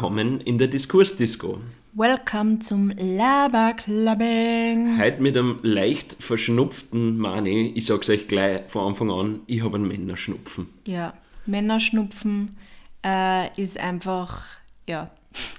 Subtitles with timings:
[0.00, 1.58] Willkommen in der Diskursdisco.
[1.92, 4.98] Welcome zum Laberclubbing.
[4.98, 7.72] Heute mit einem leicht verschnupften Mani.
[7.74, 10.68] Ich sag's euch gleich von Anfang an, ich habe einen Männerschnupfen.
[10.86, 11.12] Ja,
[11.44, 12.56] Männerschnupfen
[13.04, 14.46] äh, ist einfach,
[14.88, 15.10] ja,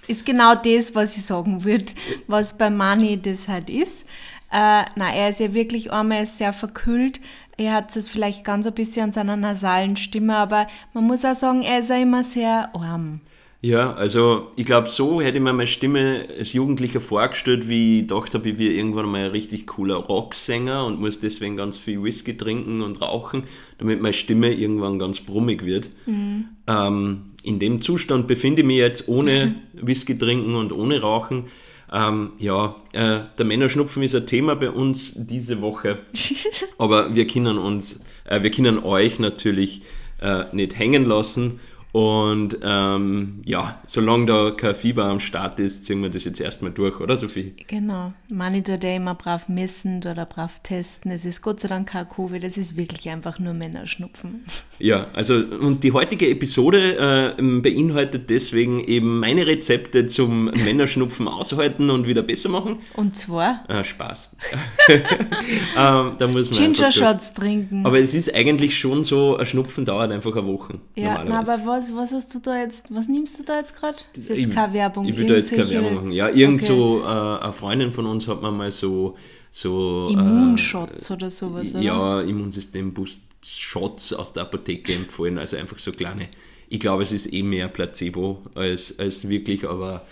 [0.07, 1.93] ist genau das, was ich sagen würde,
[2.25, 4.07] was bei Mani das halt ist.
[4.51, 7.21] Äh, na, er ist ja wirklich arm, er ist sehr verkühlt.
[7.57, 10.65] Er hat es vielleicht ganz ein bisschen an seiner nasalen Stimme, aber
[10.95, 13.21] man muss auch sagen, er ist ja immer sehr arm.
[13.63, 18.07] Ja, also ich glaube, so hätte ich mir meine Stimme als Jugendlicher vorgestellt, wie ich
[18.07, 22.35] dachte, ich wäre irgendwann mal ein richtig cooler Rocksänger und muss deswegen ganz viel Whisky
[22.35, 23.43] trinken und rauchen,
[23.77, 25.89] damit meine Stimme irgendwann ganz brummig wird.
[26.07, 26.45] Mhm.
[26.65, 31.45] Ähm, in dem Zustand befinde ich mich jetzt ohne Whisky trinken und ohne Rauchen.
[31.93, 35.99] Ähm, ja, äh, der Männerschnupfen ist ein Thema bei uns diese Woche,
[36.79, 39.83] aber wir können uns, äh, wir können euch natürlich
[40.19, 41.59] äh, nicht hängen lassen
[41.91, 46.71] und ähm, ja, solange da kein Fieber am Start ist, ziehen wir das jetzt erstmal
[46.71, 47.53] durch, oder Sophie?
[47.67, 48.13] Genau.
[48.29, 51.11] Mani tut ja immer brav messen oder brav testen.
[51.11, 54.45] Es ist Gott sei Dank kein Covid, es ist wirklich einfach nur Männerschnupfen.
[54.79, 61.89] Ja, also und die heutige Episode äh, beinhaltet deswegen eben meine Rezepte zum Männerschnupfen aushalten
[61.89, 62.77] und wieder besser machen.
[62.95, 63.65] Und zwar?
[63.67, 64.29] Äh, Spaß.
[64.87, 67.85] ähm, da muss man Ginger Shots trinken.
[67.85, 70.79] Aber es ist eigentlich schon so, ein Schnupfen dauert einfach eine Woche.
[70.95, 73.75] Ja, na, aber was was, was hast du da jetzt, was nimmst du da jetzt
[73.75, 73.97] gerade?
[74.13, 75.05] Das ist jetzt ich, keine Werbung.
[75.05, 76.11] Ich will da jetzt keine Werbung machen.
[76.11, 76.71] Ja, irgend okay.
[76.71, 79.15] so, äh, eine Freundin von uns hat mir mal so,
[79.51, 81.81] so Immunshots äh, oder sowas, oder?
[81.81, 86.29] Ja, Immunsystem-Boost-Shots aus der Apotheke empfohlen, also einfach so kleine.
[86.69, 90.05] Ich glaube, es ist eh mehr Placebo als, als wirklich, aber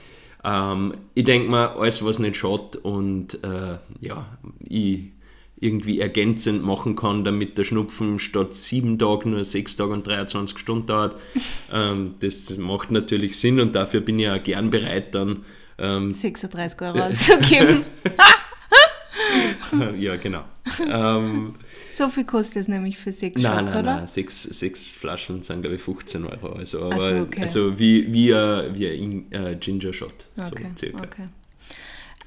[0.43, 5.11] ähm, ich denke mal, alles was nicht schaut und äh, ja, ich
[5.61, 10.57] irgendwie ergänzend machen kann, damit der Schnupfen statt sieben Tagen nur sechs Tage und 23
[10.57, 11.19] Stunden dauert.
[11.73, 15.43] ähm, das macht natürlich Sinn und dafür bin ich ja gern bereit, dann
[15.77, 17.83] ähm, 36 Euro auszugeben.
[19.99, 20.43] ja, genau.
[20.87, 21.55] Ähm,
[21.91, 23.95] so viel kostet es nämlich für sechs nein, Shots, nein, oder?
[23.97, 26.53] Nein, sechs, sechs Flaschen sind, glaube ich, 15 Euro.
[26.53, 27.41] Also, aber, so, okay.
[27.41, 31.03] also wie, wie, ein, wie ein äh, Ginger Shot, okay, so circa.
[31.03, 31.27] Okay.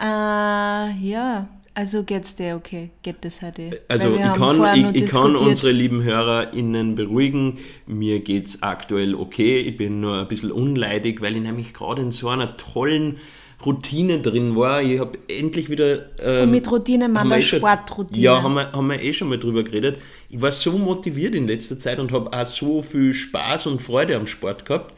[0.01, 2.91] Uh, ja, also geht's dir okay?
[3.03, 3.81] Geht das halt eh?
[3.89, 9.61] Also ich kann, ich, ich kann unsere lieben HörerInnen beruhigen, mir geht's aktuell okay.
[9.61, 13.19] Ich bin nur ein bisschen unleidig, weil ich nämlich gerade in so einer tollen
[13.65, 14.83] Routine drin war.
[14.83, 16.11] Ich habe endlich wieder.
[16.21, 18.25] Ähm, Und mit Routine meint man Sportroutine.
[18.25, 19.99] Ja, haben wir, haben wir eh schon mal drüber geredet.
[20.29, 24.17] Ich war so motiviert in letzter Zeit und habe auch so viel Spaß und Freude
[24.17, 24.95] am Sport gehabt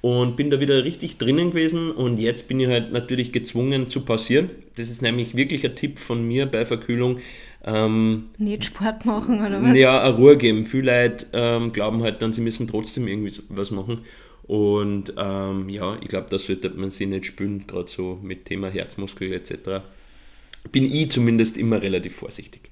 [0.00, 4.02] und bin da wieder richtig drinnen gewesen und jetzt bin ich halt natürlich gezwungen zu
[4.02, 4.50] pausieren.
[4.76, 7.18] Das ist nämlich wirklich ein Tipp von mir bei Verkühlung.
[7.64, 9.76] Ähm, Nicht Sport machen oder was?
[9.76, 10.64] Ja, eine Ruhe geben.
[10.64, 14.02] Viele Leute ähm, glauben halt dann, sie müssen trotzdem irgendwie was machen.
[14.44, 18.70] Und ähm, ja, ich glaube, das sollte man sich nicht spüren, gerade so mit Thema
[18.70, 19.84] Herzmuskel etc.
[20.72, 22.67] Bin ich zumindest immer relativ vorsichtig.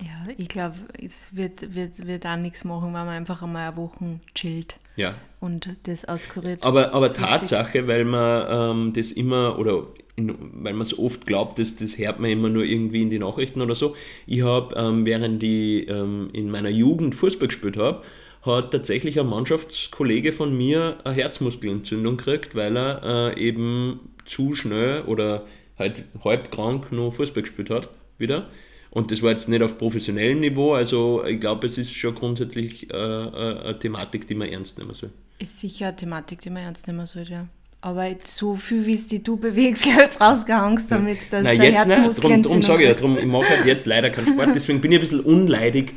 [0.00, 3.76] Ja, ich glaube, es wird, wird, wird auch nichts machen, wenn man einfach einmal eine
[3.76, 4.78] Woche chillt.
[4.96, 5.14] Ja.
[5.40, 6.64] Und das auskuriert.
[6.64, 7.88] Aber, aber Tatsache, wichtig.
[7.88, 9.86] weil man ähm, das immer oder
[10.16, 13.18] in, weil man es oft glaubt, dass das hört man immer nur irgendwie in die
[13.18, 13.94] Nachrichten oder so.
[14.26, 18.02] Ich habe, ähm, während ich ähm, in meiner Jugend Fußball gespielt habe,
[18.42, 25.02] hat tatsächlich ein Mannschaftskollege von mir eine Herzmuskelentzündung gekriegt, weil er äh, eben zu schnell
[25.02, 25.44] oder
[25.78, 28.48] halt halb krank nur Fußball gespielt hat wieder.
[28.96, 32.90] Und das war jetzt nicht auf professionellem Niveau, also ich glaube, es ist schon grundsätzlich
[32.90, 35.10] äh, äh, eine Thematik, die man ernst nehmen soll.
[35.38, 37.46] Ist sicher eine Thematik, die man ernst nehmen soll, ja.
[37.82, 41.44] Aber so viel, wie es die du bewegst, glaube ich, brauchst keine Angst damit, dass
[41.44, 42.24] Nein, der jetzt nicht.
[42.24, 44.98] Darum, sage ich ja, drum, ich mache halt jetzt leider keinen Sport, deswegen bin ich
[44.98, 45.92] ein bisschen unleidig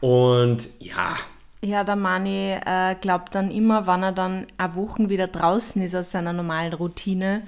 [0.00, 1.14] und ja.
[1.62, 5.94] Ja, der Mani äh, glaubt dann immer, wenn er dann eine Woche wieder draußen ist
[5.94, 7.42] aus seiner normalen Routine,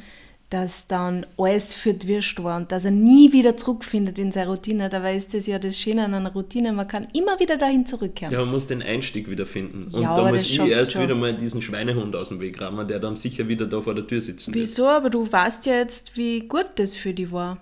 [0.52, 4.50] dass dann alles für die Würst war und dass er nie wieder zurückfindet in seine
[4.50, 4.90] Routine.
[4.90, 8.34] Dabei ist das ja das Schöne an einer Routine, man kann immer wieder dahin zurückkehren.
[8.34, 9.84] Ja, man muss den Einstieg wieder finden.
[9.84, 11.04] Und ja, da muss ich erst schon.
[11.04, 14.06] wieder mal diesen Schweinehund aus dem Weg rammen, der dann sicher wieder da vor der
[14.06, 14.62] Tür sitzen wird.
[14.62, 14.86] Wieso?
[14.88, 17.56] Aber du weißt ja jetzt, wie gut das für dich war.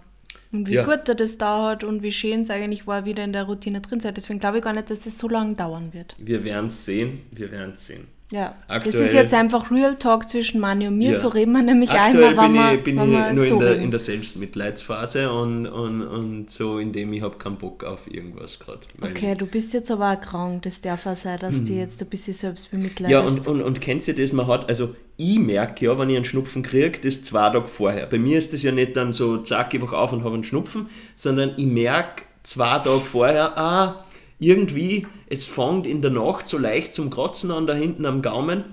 [0.50, 0.84] Und wie ja.
[0.84, 4.00] gut er das dauert und wie schön es eigentlich war, wieder in der Routine drin
[4.00, 4.14] sein.
[4.16, 6.16] Deswegen glaube ich gar nicht, dass das so lange dauern wird.
[6.18, 8.08] Wir werden es sehen, wir werden es sehen.
[8.32, 11.18] Ja, Aktuell, das ist jetzt einfach Real Talk zwischen Mani und mir, ja.
[11.18, 13.76] so reden wir nämlich Aktuell einmal, wenn ich, bin wenn ich nur so in, der,
[13.78, 18.80] in der Selbstmitleidsphase und, und, und so, indem ich habe keinen Bock auf irgendwas gerade.
[19.02, 21.66] Okay, du bist jetzt aber auch krank, das darf auch sein, dass mhm.
[21.66, 23.10] du jetzt ein bisschen selbst bemitleidest.
[23.10, 26.16] Ja, und, und, und kennst du das, man hat, also ich merke ja, wenn ich
[26.16, 28.06] einen Schnupfen kriege, das zwei Tage vorher.
[28.06, 30.44] Bei mir ist das ja nicht dann so, zack, ich wach auf und habe einen
[30.44, 34.04] Schnupfen, sondern ich merke zwei Tage vorher, ah,
[34.40, 38.64] irgendwie, es fängt in der Nacht so leicht zum Kratzen an, da hinten am Gaumen.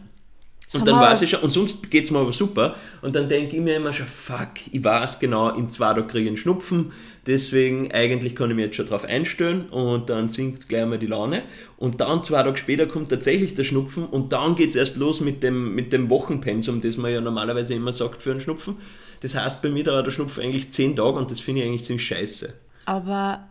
[0.74, 2.76] Und dann weiß ich schon, und sonst geht es mir aber super.
[3.02, 6.24] Und dann denke ich mir immer schon, fuck, ich weiß genau, in zwei Tagen kriege
[6.24, 6.92] ich einen Schnupfen.
[7.26, 11.08] Deswegen, eigentlich kann ich mich jetzt schon drauf einstellen und dann sinkt gleich mal die
[11.08, 11.44] Laune.
[11.78, 15.22] Und dann, zwei Tage später, kommt tatsächlich der Schnupfen und dann geht es erst los
[15.22, 18.76] mit dem, mit dem Wochenpensum, das man ja normalerweise immer sagt für einen Schnupfen.
[19.22, 21.86] Das heißt, bei mir dauert der Schnupfen eigentlich zehn Tage und das finde ich eigentlich
[21.86, 22.54] ziemlich scheiße.
[22.86, 23.48] Aber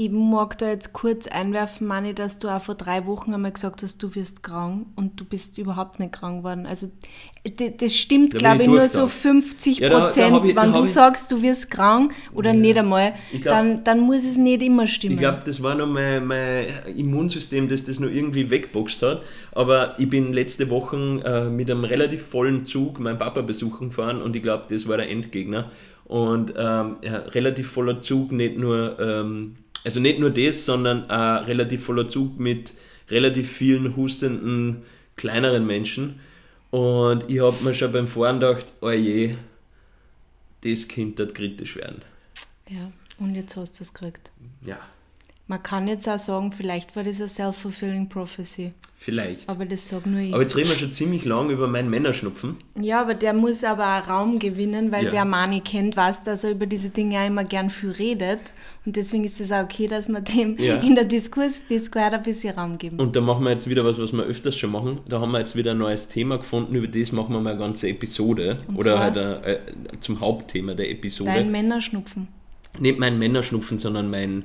[0.00, 3.82] ich mag da jetzt kurz einwerfen, Mani, dass du auch vor drei Wochen einmal gesagt
[3.82, 6.64] hast, du wirst krank und du bist überhaupt nicht krank geworden.
[6.64, 6.88] Also
[7.76, 10.50] das stimmt, glaube ich, nur so 50 Prozent.
[10.50, 12.56] Ja, Wenn du sagst, du wirst krank oder ja.
[12.56, 15.16] nicht einmal, glaub, dann, dann muss es nicht immer stimmen.
[15.16, 16.64] Ich glaube, das war noch mein, mein
[16.96, 19.22] Immunsystem, das das noch irgendwie wegboxt hat.
[19.52, 24.22] Aber ich bin letzte Woche äh, mit einem relativ vollen Zug meinen Papa besuchen gefahren
[24.22, 25.70] und ich glaube, das war der Endgegner.
[26.06, 28.98] Und ähm, ja, relativ voller Zug, nicht nur...
[28.98, 32.72] Ähm, also nicht nur das, sondern ein relativ voller Zug mit
[33.08, 34.82] relativ vielen hustenden
[35.16, 36.20] kleineren Menschen.
[36.70, 39.34] Und ich habe mir schon beim Fahren gedacht, oh je,
[40.62, 42.02] das Kind wird kritisch werden.
[42.68, 44.30] Ja, und jetzt hast du es gekriegt.
[44.64, 44.78] Ja.
[45.50, 48.70] Man kann jetzt auch sagen, vielleicht war das eine self-fulfilling prophecy.
[49.00, 49.48] Vielleicht.
[49.48, 50.32] Aber das sag nur ich.
[50.32, 52.54] Aber jetzt reden wir schon ziemlich lang über meinen Männerschnupfen.
[52.80, 55.12] Ja, aber der muss aber auch Raum gewinnen, weil ja.
[55.12, 58.54] wer Mani kennt, weiß, dass er über diese Dinge auch immer gern viel redet.
[58.86, 60.76] Und deswegen ist es auch okay, dass wir dem ja.
[60.76, 63.00] in der Diskurs Discord ein bisschen Raum geben.
[63.00, 65.00] Und da machen wir jetzt wieder was, was wir öfters schon machen.
[65.08, 66.76] Da haben wir jetzt wieder ein neues Thema gefunden.
[66.76, 68.58] Über das machen wir mal eine ganze Episode.
[68.68, 69.58] Und Oder halt ein, äh,
[69.98, 71.32] zum Hauptthema der Episode.
[71.34, 72.28] Dein Männerschnupfen.
[72.78, 74.44] Nicht mein Männerschnupfen, sondern mein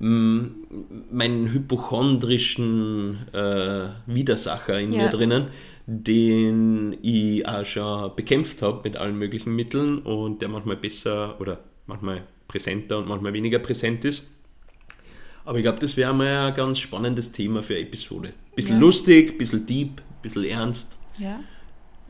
[0.00, 5.04] meinen hypochondrischen äh, Widersacher in ja.
[5.04, 5.48] mir drinnen,
[5.86, 11.58] den ich auch schon bekämpft habe mit allen möglichen Mitteln und der manchmal besser oder
[11.86, 14.24] manchmal präsenter und manchmal weniger präsent ist.
[15.44, 18.34] Aber ich glaube, das wäre mal ein ganz spannendes Thema für eine Episode.
[18.54, 18.80] Bisschen ja.
[18.80, 20.98] lustig, bisschen deep, bisschen ernst.
[21.18, 21.40] Ja.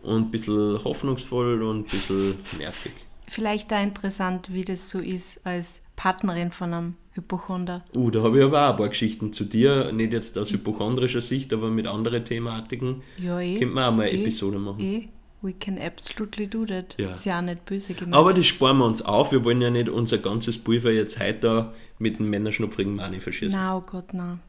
[0.03, 2.93] Und ein bisschen hoffnungsvoll und ein bisschen nervig.
[3.29, 7.85] Vielleicht auch interessant, wie das so ist als Partnerin von einem Hypochonder.
[7.97, 11.21] Uh, da habe ich aber auch ein paar Geschichten zu dir, nicht jetzt aus hypochondrischer
[11.21, 13.03] Sicht, aber mit anderen Thematiken.
[13.19, 13.59] Ja, eh.
[13.59, 14.81] Könnte man auch mal eine eh, Episode machen.
[14.81, 15.09] Eh.
[15.41, 16.97] We can absolutely do that.
[16.99, 17.13] Ja.
[17.13, 18.17] Ist ja auch nicht böse gemeint.
[18.17, 19.31] Aber das sparen wir uns auf.
[19.31, 23.57] Wir wollen ja nicht unser ganzes Pulver jetzt heute mit dem Männerschnupfrigen Mani verschießen.
[23.57, 24.41] Na, oh Gott, na.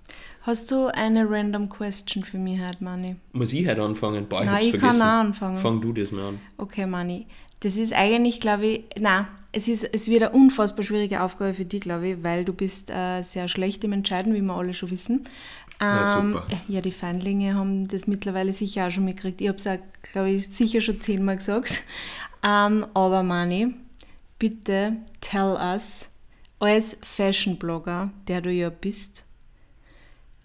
[0.41, 3.17] Hast du eine random question für mich heute, Mani?
[3.33, 4.25] Muss ich heute anfangen?
[4.27, 4.99] Boah, ich Nein, ich vergessen.
[4.99, 5.57] kann auch anfangen.
[5.59, 6.39] Fang du das mal an.
[6.57, 7.27] Okay, Mani.
[7.61, 11.65] Das ist eigentlich, glaube ich, na, es, ist, es wird eine unfassbar schwierige Aufgabe für
[11.65, 14.91] dich, glaube ich, weil du bist äh, sehr schlecht im Entscheiden, wie wir alle schon
[14.91, 15.25] wissen.
[15.81, 19.41] Ähm, ja, die Feindlinge haben das mittlerweile sicher auch schon mitgekriegt.
[19.41, 19.77] Ich habe es auch,
[20.11, 21.83] glaube ich, sicher schon zehnmal gesagt.
[22.41, 23.73] Ähm, aber Mani,
[24.37, 26.09] bitte tell us,
[26.59, 29.23] als Fashion-Blogger, der du ja bist,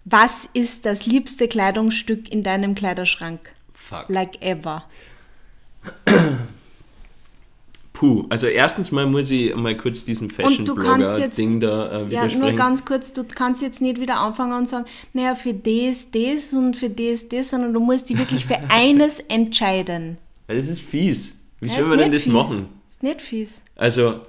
[0.03, 3.53] was ist das liebste Kleidungsstück in deinem Kleiderschrank?
[3.73, 4.05] Fuck.
[4.07, 4.83] Like ever.
[7.95, 12.83] Puh, also erstens mal muss ich mal kurz diesen Fashion-Blogger-Ding da äh, Ja, nur ganz
[12.83, 16.89] kurz, du kannst jetzt nicht wieder anfangen und sagen, naja, für das, das und für
[16.89, 20.17] das, das, sondern du musst dich wirklich für eines entscheiden.
[20.47, 21.35] Das ist fies.
[21.61, 22.33] Wie soll man denn das fies.
[22.33, 22.67] machen?
[22.85, 23.63] Das ist nicht fies.
[23.77, 24.19] Also,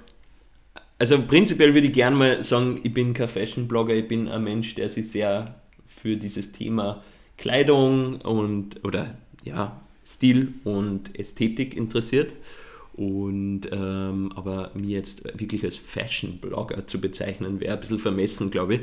[1.00, 4.76] also prinzipiell würde ich gerne mal sagen, ich bin kein Fashion-Blogger, ich bin ein Mensch,
[4.76, 5.56] der sich sehr
[5.88, 7.02] für dieses Thema
[7.36, 12.32] Kleidung und oder ja, Stil und Ästhetik interessiert.
[12.96, 18.76] Und ähm, aber mir jetzt wirklich als Fashion-Blogger zu bezeichnen, wäre ein bisschen vermessen, glaube
[18.76, 18.80] ich.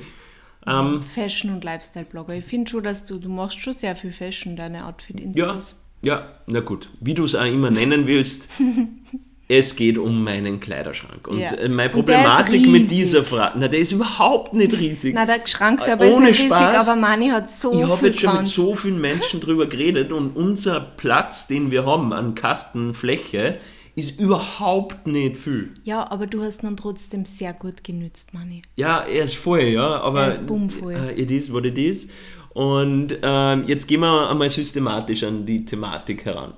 [0.68, 2.36] Ähm, Fashion- und Lifestyle-Blogger.
[2.36, 5.76] Ich finde schon, dass du, du machst schon sehr viel Fashion, deine Outfit-Instos.
[6.02, 6.90] Ja, ja, na gut.
[7.00, 8.50] Wie du es auch immer nennen willst,
[9.48, 11.28] es geht um meinen Kleiderschrank.
[11.28, 11.54] Und ja.
[11.54, 15.14] Äh, meine Problematik mit dieser Frage, na, der ist überhaupt nicht riesig.
[15.16, 17.92] Na, der Schrank selber ist nicht Spaß, riesig, aber Mani hat so ich viel Ich
[17.92, 22.14] habe jetzt schon mit so vielen Menschen drüber geredet und unser Platz, den wir haben
[22.14, 23.58] an Kastenfläche,
[23.96, 25.74] ist überhaupt nicht viel.
[25.84, 28.64] Ja, aber du hast ihn trotzdem sehr gut genützt, Manni.
[28.76, 30.96] Ja, er ist voll, ja, aber er ist bummvoll.
[30.96, 32.08] Uh, it is what it is.
[32.54, 36.54] Und uh, jetzt gehen wir einmal systematisch an die Thematik heran.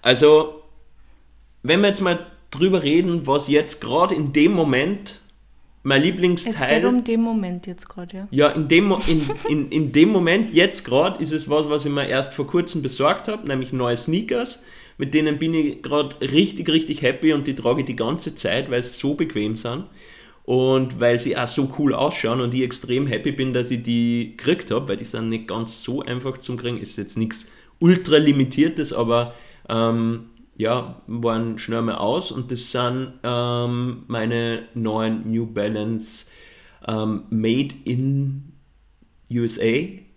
[0.00, 0.62] Also,
[1.62, 5.21] wenn wir jetzt mal drüber reden, was jetzt gerade in dem Moment
[5.82, 6.54] mein Lieblingsteil.
[6.54, 8.28] Es geht um den Moment jetzt gerade, ja.
[8.30, 11.92] Ja, in dem, in, in, in dem Moment, jetzt gerade, ist es was, was ich
[11.92, 14.62] mir erst vor kurzem besorgt habe, nämlich neue Sneakers
[14.98, 18.70] mit denen bin ich gerade richtig, richtig happy und die trage ich die ganze Zeit,
[18.70, 19.86] weil sie so bequem sind
[20.44, 24.34] und weil sie auch so cool ausschauen und ich extrem happy bin, dass ich die
[24.36, 26.78] gekriegt habe, weil die sind nicht ganz so einfach zum kriegen.
[26.78, 29.34] Ist jetzt nichts ultra limitiertes, aber
[29.68, 36.26] ähm, ja, waren schnell mal aus und das sind ähm, meine neuen New Balance
[36.86, 38.52] ähm, Made in
[39.30, 39.64] USA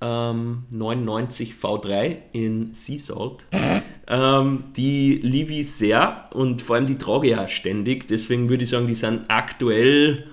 [0.01, 3.45] ähm, 99 V3 in Sea Salt.
[4.07, 8.07] ähm, die liebe ich sehr und vor allem die trage ich auch ständig.
[8.07, 10.25] Deswegen würde ich sagen, die sind aktuell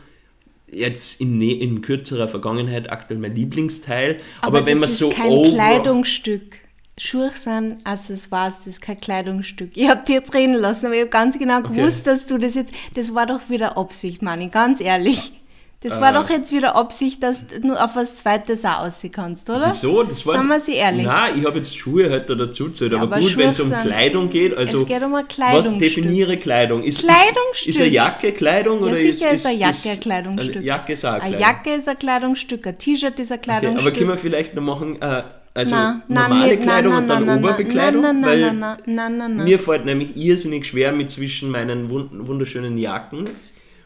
[0.70, 4.18] jetzt in, nä- in kürzerer Vergangenheit aktuell mein Lieblingsteil.
[4.40, 6.56] Aber, wenn man so kein over- Kleidungsstück.
[6.98, 9.70] Schuhe sind Accessoires, das ist kein Kleidungsstück.
[9.74, 12.54] Ich habe dir jetzt reden lassen, aber ich habe ganz genau gewusst, dass du das
[12.54, 12.72] jetzt.
[12.94, 15.32] Das war doch wieder Absicht, Manni, ganz ehrlich.
[15.80, 16.14] Das war Äh.
[16.14, 19.70] doch jetzt wieder Absicht, dass du nur auf was Zweites auch aussehen kannst, oder?
[19.72, 20.04] Wieso?
[20.04, 21.04] Das war, Sagen wir sie ehrlich.
[21.06, 22.94] Nein, ich habe jetzt Schuhe halt da dazu gezählt.
[22.94, 25.78] aber, aber gut, wenn es um Kleidung geht, also Es geht um ein was Kleidungsstück.
[25.80, 26.84] definiere Kleidung?
[26.84, 27.68] Ist, Kleidungsstück.
[27.68, 30.56] Ist, ist eine Jacke Kleidung Ja, oder sicher ist, ist eine Jacke ein Kleidungsstück.
[30.56, 31.56] Eine Jacke ist auch eine Eine Kleidung.
[31.56, 33.94] Jacke ist ein Kleidungsstück, ein T-Shirt ist ein Okay, aber Kleidungsstück.
[33.96, 35.22] können wir vielleicht noch machen, äh,
[35.54, 38.02] also nein, normale nicht, Kleidung nein, und dann Oberbekleidung?
[38.02, 43.28] Nein, nein, nein, nein, mir fällt nämlich irrsinnig schwer mit zwischen meinen wund wunderschönen Jacken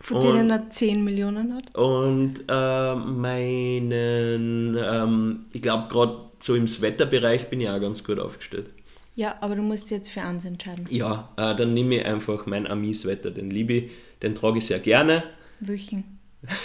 [0.01, 1.75] Von denen er 10 Millionen hat.
[1.75, 8.21] und äh, meinen, ähm, ich glaube gerade so im Sweaterbereich bin ich auch ganz gut
[8.21, 8.67] aufgestellt.
[9.15, 10.87] Ja, aber du musst jetzt für eins entscheiden.
[10.91, 13.91] Ja, äh, dann nehme ich einfach meinen Ami-Sweater, den liebe ich,
[14.23, 15.25] den trage ich sehr gerne.
[15.61, 16.19] Welchen?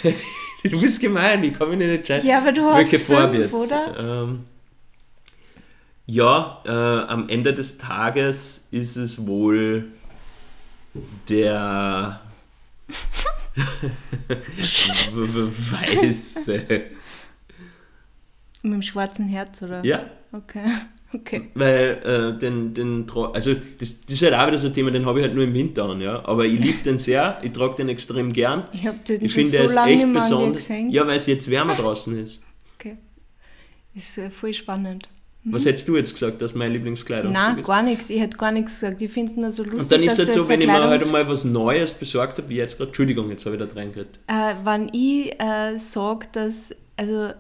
[0.64, 2.28] Du bist gemein, ich kann mich nicht entscheiden.
[2.28, 3.54] Ja, aber du hast Welche Farbe fünf, jetzt?
[3.56, 4.24] oder?
[4.28, 4.44] Ähm,
[6.06, 9.88] ja, äh, am Ende des Tages ist es wohl
[11.30, 12.20] der
[15.14, 16.66] weiße.
[18.64, 19.84] Mit dem schwarzen Herz, oder?
[19.84, 20.64] Ja, Okay,
[21.14, 21.50] okay.
[21.56, 25.06] weil äh, den, den also das, das ist halt auch wieder so ein Thema, den
[25.06, 26.24] habe ich halt nur im Winter an, ja.
[26.26, 28.64] Aber ich liebe den sehr, ich trage den extrem gern.
[28.72, 30.68] Ich habe den Ich finde, so ist lange echt besonders.
[30.68, 30.90] gesehen.
[30.90, 32.42] Ja, weil es jetzt wärmer draußen ist.
[32.80, 32.98] Okay.
[33.94, 35.10] Ist äh, voll spannend.
[35.44, 37.66] Was hättest du jetzt gesagt, dass mein Lieblingskleidungsstück Nein, ist?
[37.66, 38.10] gar nichts.
[38.12, 39.02] Ich hätte gar nichts gesagt.
[39.02, 40.88] Ich finde es nur so lustig, Und dann ist es du so, wenn ich mir
[40.88, 44.20] heute mal was Neues besorgt habe, wie jetzt gerade, Entschuldigung, jetzt habe ich da reingeredet.
[44.28, 47.34] Äh, wenn ich äh, sage, dass also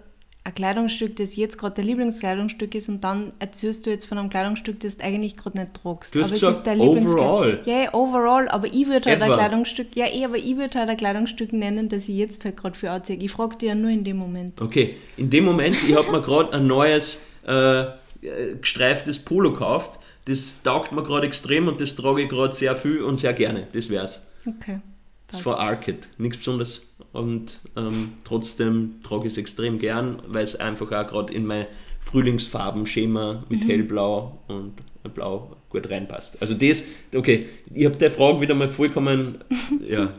[0.44, 4.30] ein Kleidungsstück, das jetzt gerade dein Lieblingskleidungsstück ist und dann erzählst du jetzt von einem
[4.30, 6.16] Kleidungsstück, das du eigentlich gerade nicht tragst.
[6.16, 7.60] Du hast aber es gesagt, ist dein overall.
[7.66, 9.38] Ja, ja, overall, aber ich würde halt ein Ever.
[9.38, 12.76] Kleidungsstück, ja, eh, aber ich würde halt ein Kleidungsstück nennen, das ich jetzt halt gerade
[12.76, 13.18] für anziehe.
[13.18, 14.60] Ich frage dich ja nur in dem Moment.
[14.60, 20.00] Okay, in dem Moment, ich habe mir gerade ein neues äh, äh, gestreiftes Polo gekauft.
[20.26, 23.68] Das taugt mir gerade extrem und das trage ich gerade sehr viel und sehr gerne.
[23.74, 24.26] Das wär's.
[24.46, 24.80] Okay.
[25.28, 25.46] Das passt.
[25.46, 26.84] war Arcade, nichts Besonderes.
[27.14, 31.68] Und ähm, trotzdem trage ich es extrem gern, weil es einfach auch gerade in mein
[32.00, 34.74] Frühlingsfarbenschema mit hellblau und
[35.14, 36.42] blau gut reinpasst.
[36.42, 36.84] Also das,
[37.14, 39.44] okay, ich habe der Frage wieder mal vollkommen,
[39.88, 40.14] ja,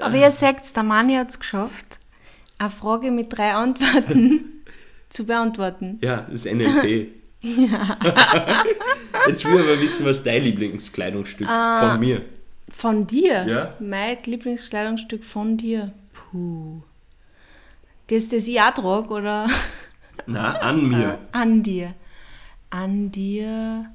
[0.00, 1.98] Aber ihr seht, der Mani hat es geschafft,
[2.58, 4.57] eine Frage mit drei Antworten
[5.10, 5.98] zu beantworten.
[6.02, 7.08] ja, das NLP.
[9.28, 12.22] Jetzt will ich aber wissen, was dein Lieblingskleidungsstück von mir.
[12.70, 13.44] Von dir?
[13.46, 13.74] Ja.
[13.80, 15.92] Mein Lieblingskleidungsstück von dir?
[16.12, 16.82] Puh.
[18.08, 19.46] Das, das ich auch trage, oder
[20.26, 21.18] Na, an mir.
[21.32, 21.94] an dir?
[22.70, 23.86] An dir.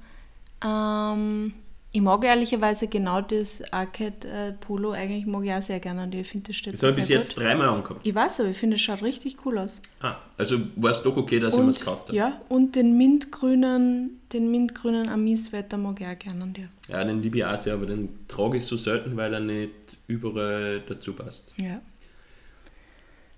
[0.64, 1.54] Ähm,
[1.96, 6.12] ich mag ehrlicherweise genau das Arcade äh, Polo, eigentlich mag ich auch sehr gerne an
[6.12, 6.22] dir.
[6.22, 7.44] Ich finde, das steht Das habe ich bis jetzt gut.
[7.44, 8.02] dreimal angehabt.
[8.04, 9.80] Ich weiß aber, ich finde, es schaut richtig cool aus.
[10.02, 12.18] Ah, also war es doch okay, dass ich mir es gekauft habe.
[12.18, 16.70] ja, und den mintgrünen, den mintgrünen Ami-Sweater mag ich auch gerne an dir.
[16.90, 19.72] Ja, den liebe ich auch sehr, aber den trage ich so selten, weil er nicht
[20.08, 21.54] überall dazu passt.
[21.58, 21.80] Ja.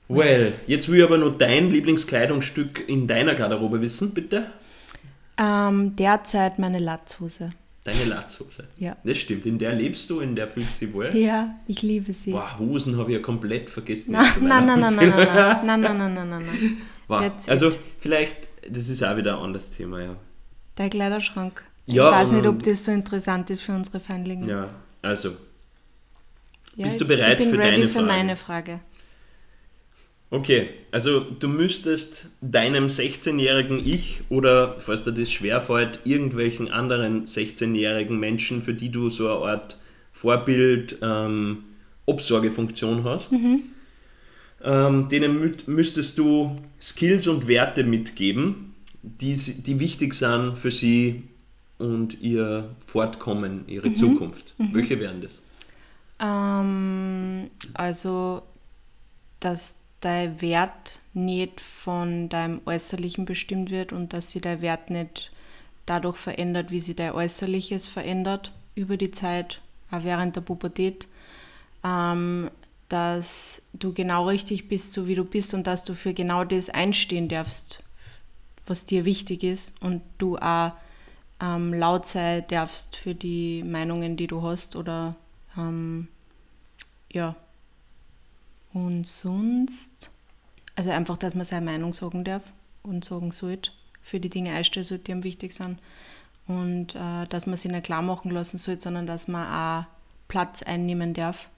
[0.08, 4.46] Well, jetzt will ich aber noch dein Lieblingskleidungsstück in deiner Garderobe wissen, bitte.
[5.38, 7.52] Ähm, derzeit meine Latzhose.
[7.86, 8.68] Deine Latzhose.
[8.80, 8.98] Ja.
[9.04, 11.16] Das stimmt, in der lebst du, in der fühlst du dich wohl.
[11.16, 12.32] Ja, ich liebe sie.
[12.32, 14.14] Boah, Hosen habe ich ja komplett vergessen.
[14.14, 16.46] Nein, nein, nein, nein, nein, nein, nein, nein, nein, nein,
[17.08, 20.16] nein, Also vielleicht, das ist auch wieder ein anderes Thema, ja.
[20.80, 21.64] Der Kleiderschrank.
[21.86, 24.50] Ja, ich weiß nicht, ob und- das so interessant ist für unsere Feinlinge.
[24.50, 24.70] Ja,
[25.04, 25.34] also,
[26.76, 28.08] Ja, Bist du bereit ich bin für ready deine für Frage?
[28.08, 28.80] meine Frage.
[30.32, 38.20] Okay, also du müsstest deinem 16-jährigen Ich oder, falls dir das schwerfällt, irgendwelchen anderen 16-jährigen
[38.20, 39.78] Menschen, für die du so eine Art
[40.12, 41.66] Vorbild, ähm,
[42.06, 43.34] Obsorgefunktion hast,
[44.64, 51.24] ähm, denen mü müsstest du Skills und Werte mitgeben, die, die wichtig sind für sie
[51.78, 54.54] und ihr Fortkommen, ihre Zukunft.
[54.58, 55.42] Welche wären das?
[56.20, 58.44] Ähm, also,
[59.40, 65.32] dass dein Wert nicht von deinem Äußerlichen bestimmt wird und dass sich dein Wert nicht
[65.86, 71.08] dadurch verändert, wie sich dein Äußerliches verändert über die Zeit, auch während der Pubertät.
[71.84, 72.52] Ähm,
[72.88, 76.70] dass du genau richtig bist, so wie du bist und dass du für genau das
[76.70, 77.84] einstehen darfst,
[78.68, 80.74] was dir wichtig ist und du auch
[81.42, 85.16] ähm, laut sein darfst für die Meinungen, die du hast oder
[85.58, 86.10] ähm,
[87.12, 87.36] ja.
[88.76, 90.12] Und sonst
[90.76, 92.44] Also einfach, dass man seine Meinung sagen darf
[92.84, 95.80] und sagen sollte, für die Dinge einstellen sollte, die ihm wichtig sind.
[96.46, 99.88] Und äh, dass man sich nicht klar machen lassen sollte, sondern dass man auch
[100.28, 101.50] Platz einnehmen darf.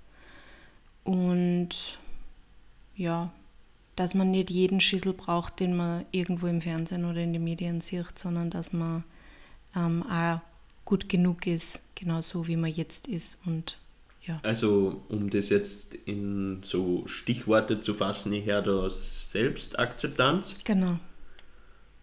[1.03, 1.97] Und
[2.95, 3.31] ja,
[3.95, 7.81] dass man nicht jeden Schüssel braucht, den man irgendwo im Fernsehen oder in den Medien
[7.81, 9.03] sieht, sondern dass man
[9.75, 10.41] ähm, auch
[10.85, 13.39] gut genug ist, genau so wie man jetzt ist.
[13.43, 13.79] Und
[14.27, 14.39] ja.
[14.43, 20.59] Also, um das jetzt in so Stichworte zu fassen, ich höre da Selbstakzeptanz.
[20.63, 20.97] Genau.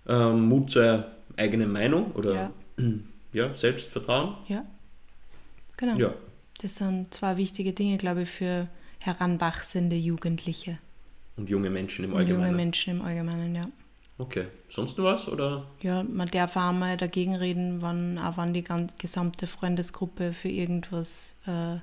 [0.07, 2.52] Ähm, Mut zur eigenen Meinung oder Ja.
[3.33, 4.37] ja, Selbstvertrauen.
[4.49, 4.64] Ja.
[5.76, 5.97] Genau.
[5.97, 6.14] Ja.
[6.61, 8.69] Das sind zwei wichtige Dinge, glaube ich, für
[9.00, 10.78] heranwachsende Jugendliche
[11.37, 12.57] Und junge Menschen im und junge Allgemeinen.
[12.57, 13.69] Menschen im Allgemeinen, ja.
[14.16, 14.47] Okay.
[14.69, 15.26] Sonst noch was?
[15.28, 15.66] Oder?
[15.83, 20.49] Ja, man darf auch mal dagegen reden, wann, auch wenn die ganz, gesamte Freundesgruppe für
[20.49, 21.78] irgendwas, äh,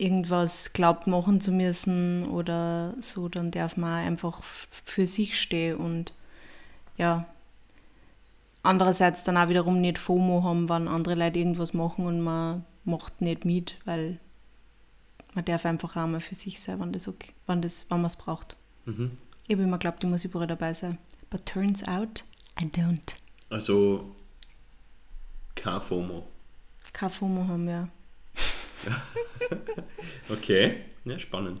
[0.00, 6.14] irgendwas glaubt machen zu müssen oder so, dann darf man einfach für sich stehen und
[6.96, 7.26] ja,
[8.62, 13.20] andererseits dann auch wiederum nicht FOMO haben, wenn andere Leute irgendwas machen und man macht
[13.20, 14.18] nicht mit, weil
[15.34, 18.08] man darf einfach auch mal für sich sein, wenn das okay, wenn das, wenn man
[18.08, 18.56] es braucht.
[18.86, 19.16] Mhm.
[19.46, 20.98] Ich habe immer geglaubt, ich muss überall dabei sein.
[21.28, 22.24] But turns out,
[22.60, 23.14] I don't.
[23.50, 24.14] Also
[25.54, 26.26] kein FOMO.
[26.92, 27.88] Kein FOMO haben, ja.
[30.30, 30.74] Okay.
[31.04, 31.60] Ja, spannend.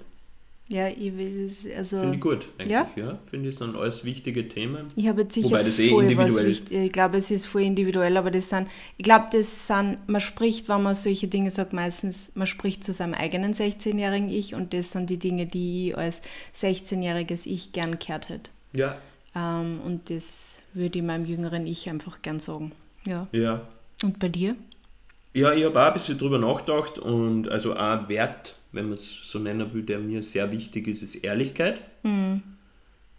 [0.68, 1.98] Ja, ich will es, also...
[1.98, 2.70] Finde ich gut, eigentlich.
[2.70, 2.88] Ja?
[2.94, 3.18] Ja?
[3.26, 4.86] Finde ich, sind alles wichtige Themen.
[4.94, 6.76] Ich habe jetzt sicher Wobei das eh individuell- wichtig.
[6.78, 10.68] Ich glaube, es ist voll individuell, aber das sind, ich glaube, das sind, man spricht,
[10.68, 14.92] wenn man solche Dinge sagt, meistens, man spricht zu seinem eigenen 16-jährigen Ich und das
[14.92, 16.22] sind die Dinge, die ich als
[16.54, 18.52] 16-jähriges Ich gern gehört hätte.
[18.72, 18.96] Ja.
[19.34, 22.70] Ähm, und das würde ich meinem jüngeren Ich einfach gern sagen.
[23.04, 23.26] Ja.
[23.32, 23.66] Ja.
[24.04, 24.54] Und bei dir?
[25.32, 29.20] Ja, ich habe auch ein bisschen drüber nachgedacht und also ein Wert, wenn man es
[29.22, 31.80] so nennen will, der mir sehr wichtig ist, ist Ehrlichkeit.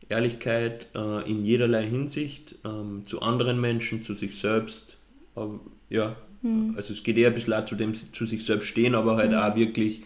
[0.10, 4.97] Ehrlichkeit äh, in jederlei Hinsicht, ähm, zu anderen Menschen, zu sich selbst.
[5.38, 6.15] Ähm, ja,
[6.76, 9.34] also es geht eher ein bisschen auch zu dem zu sich selbst stehen, aber halt
[9.34, 10.02] auch wirklich,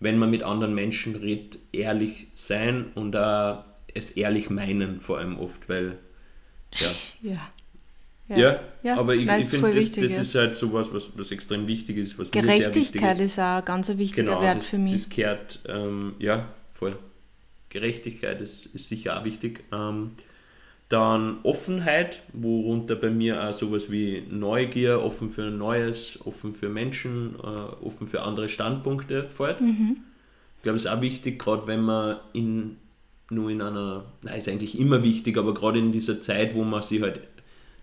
[0.00, 3.64] wenn man mit anderen Menschen redet, ehrlich sein und auch
[3.94, 5.98] es ehrlich meinen, vor allem oft, weil
[6.74, 6.88] ja,
[7.32, 7.52] Ja.
[8.38, 11.66] Ja, Ja, aber ich, nein, ich finde, das, das ist halt so was, was, extrem
[11.66, 13.32] wichtig ist, was mir sehr wichtig Gerechtigkeit ist.
[13.32, 14.92] ist auch ein ganz wichtiger Genau, Wert das, für mich.
[14.94, 16.96] das kehrt, ähm, ja, voll.
[17.68, 19.64] Gerechtigkeit ist, ist sicher auch wichtig.
[19.72, 20.12] Ähm,
[20.90, 27.36] dann Offenheit, worunter bei mir auch sowas wie Neugier, offen für Neues, offen für Menschen,
[27.36, 29.60] äh, offen für andere Standpunkte fällt.
[29.60, 29.98] Mhm.
[30.56, 32.76] Ich glaube, es ist auch wichtig, gerade wenn man in,
[33.30, 36.82] nur in einer, nein, ist eigentlich immer wichtig, aber gerade in dieser Zeit, wo man
[36.82, 37.20] sich halt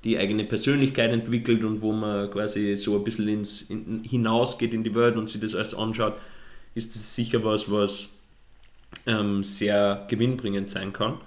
[0.07, 4.83] die eigene Persönlichkeit entwickelt und wo man quasi so ein bisschen ins, in, hinausgeht in
[4.83, 6.13] die Welt und sich das alles anschaut,
[6.75, 8.09] ist das sicher was, was
[9.05, 11.19] ähm, sehr gewinnbringend sein kann.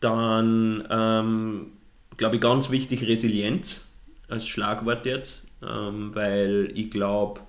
[0.00, 1.72] Dann, ähm,
[2.18, 3.88] glaube ich, ganz wichtig Resilienz
[4.28, 7.40] als Schlagwort jetzt, ähm, weil ich glaube,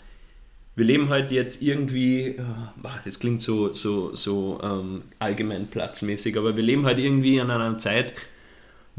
[0.76, 2.36] wir leben halt jetzt irgendwie,
[2.82, 7.50] boah, das klingt so, so, so ähm, allgemein platzmäßig, aber wir leben halt irgendwie in
[7.52, 8.14] einer Zeit,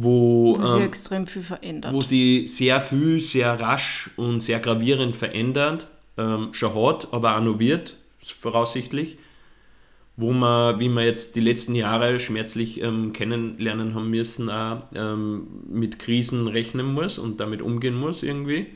[0.03, 1.93] wo, ähm, extrem viel verändert.
[1.93, 7.43] wo sie sehr viel, sehr rasch und sehr gravierend verändert, ähm, schon hat, aber auch
[7.43, 9.19] noch wird, voraussichtlich,
[10.17, 15.47] wo man, wie wir jetzt die letzten Jahre schmerzlich ähm, kennenlernen haben müssen, auch ähm,
[15.71, 18.67] mit Krisen rechnen muss und damit umgehen muss irgendwie.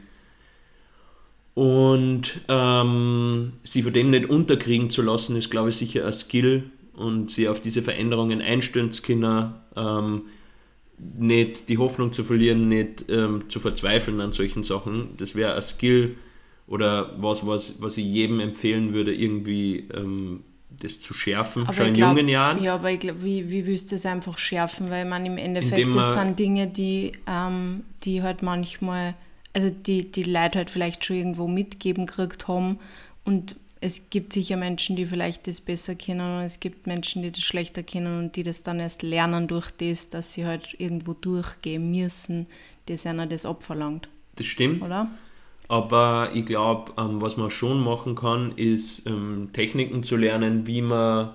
[1.54, 6.70] Und ähm, sie von dem nicht unterkriegen zu lassen, ist, glaube ich, sicher ein Skill
[6.94, 10.22] und sie auf diese Veränderungen einstellen zu können, ähm,
[10.98, 15.11] nicht die Hoffnung zu verlieren, nicht ähm, zu verzweifeln an solchen Sachen.
[15.18, 16.16] Das wäre ein Skill
[16.66, 20.40] oder was, was, was ich jedem empfehlen würde, irgendwie ähm,
[20.80, 22.62] das zu schärfen, Aber schon in glaub- jungen Jahren.
[22.62, 24.90] Ja, aber ich glaube, wie, wie willst du es einfach schärfen?
[24.90, 29.14] Weil man im Endeffekt, das sind Dinge, die, ähm, die halt manchmal,
[29.54, 32.78] also die, die Leute halt vielleicht schon irgendwo mitgeben gekriegt haben
[33.24, 37.30] und es gibt sicher Menschen, die vielleicht das besser kennen und es gibt Menschen, die
[37.30, 41.12] das schlechter kennen und die das dann erst lernen durch das, dass sie halt irgendwo
[41.12, 42.46] durchgehen müssen,
[42.86, 44.82] das einer das abverlangt, Das stimmt.
[44.82, 45.08] oder?
[45.68, 50.80] Aber ich glaube, ähm, was man schon machen kann, ist ähm, Techniken zu lernen, wie
[50.80, 51.34] man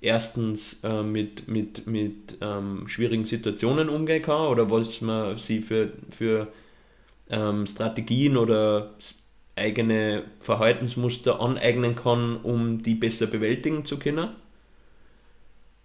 [0.00, 5.92] erstens äh, mit, mit, mit ähm, schwierigen Situationen umgehen kann oder was man sie für,
[6.10, 6.48] für
[7.64, 8.96] Strategien oder
[9.56, 14.30] eigene Verhaltensmuster aneignen kann, um die besser bewältigen zu können.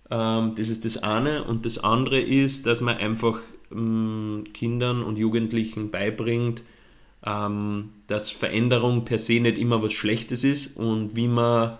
[0.09, 1.43] Ähm, das ist das eine.
[1.43, 3.39] Und das andere ist, dass man einfach
[3.71, 6.63] ähm, Kindern und Jugendlichen beibringt,
[7.25, 11.77] ähm, dass Veränderung per se nicht immer was Schlechtes ist und wie man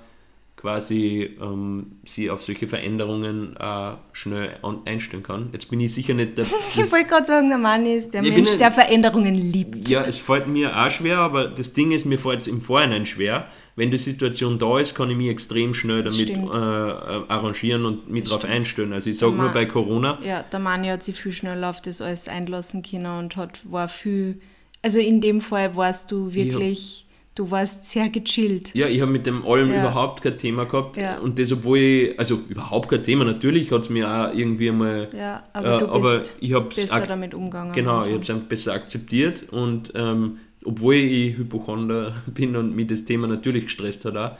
[0.65, 5.49] quasi ähm, sie auf solche Veränderungen äh, schnell einstellen kann.
[5.53, 6.45] Jetzt bin ich sicher nicht der.
[6.75, 9.87] ich wollte gerade sagen, der Mann ist der Mensch, der Veränderungen liebt.
[9.89, 13.05] Ja, es fällt mir auch schwer, aber das Ding ist, mir fällt es im Vorhinein
[13.05, 13.47] schwer.
[13.75, 18.09] Wenn die Situation da ist, kann ich mich extrem schnell das damit äh, arrangieren und
[18.09, 18.91] mich darauf einstellen.
[18.91, 20.17] Also ich sage nur bei Corona.
[20.23, 23.87] Ja, der Mann hat sich viel schneller auf das alles einlassen können und hat, war
[23.87, 24.41] viel.
[24.81, 27.04] Also in dem Fall warst du wirklich
[27.35, 28.73] Du warst sehr gechillt.
[28.73, 29.81] Ja, ich habe mit dem allem ja.
[29.81, 30.95] überhaupt kein Thema gehabt.
[30.95, 31.19] Ja.
[31.19, 35.09] Und das, obwohl ich, also überhaupt kein Thema, natürlich hat es mir auch irgendwie einmal.
[35.13, 37.73] Ja, aber du äh, bist ich besser damit umgegangen.
[37.73, 39.43] Genau, ich habe es einfach besser akzeptiert.
[39.51, 44.31] Und ähm, obwohl ich Hypochonder bin und mich das Thema natürlich gestresst hat auch.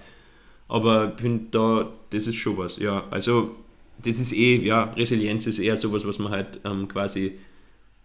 [0.69, 2.77] Aber ich finde da, das ist schon was.
[2.77, 3.57] Ja, also
[4.01, 7.33] das ist eh, ja, Resilienz ist eher sowas, was man halt ähm, quasi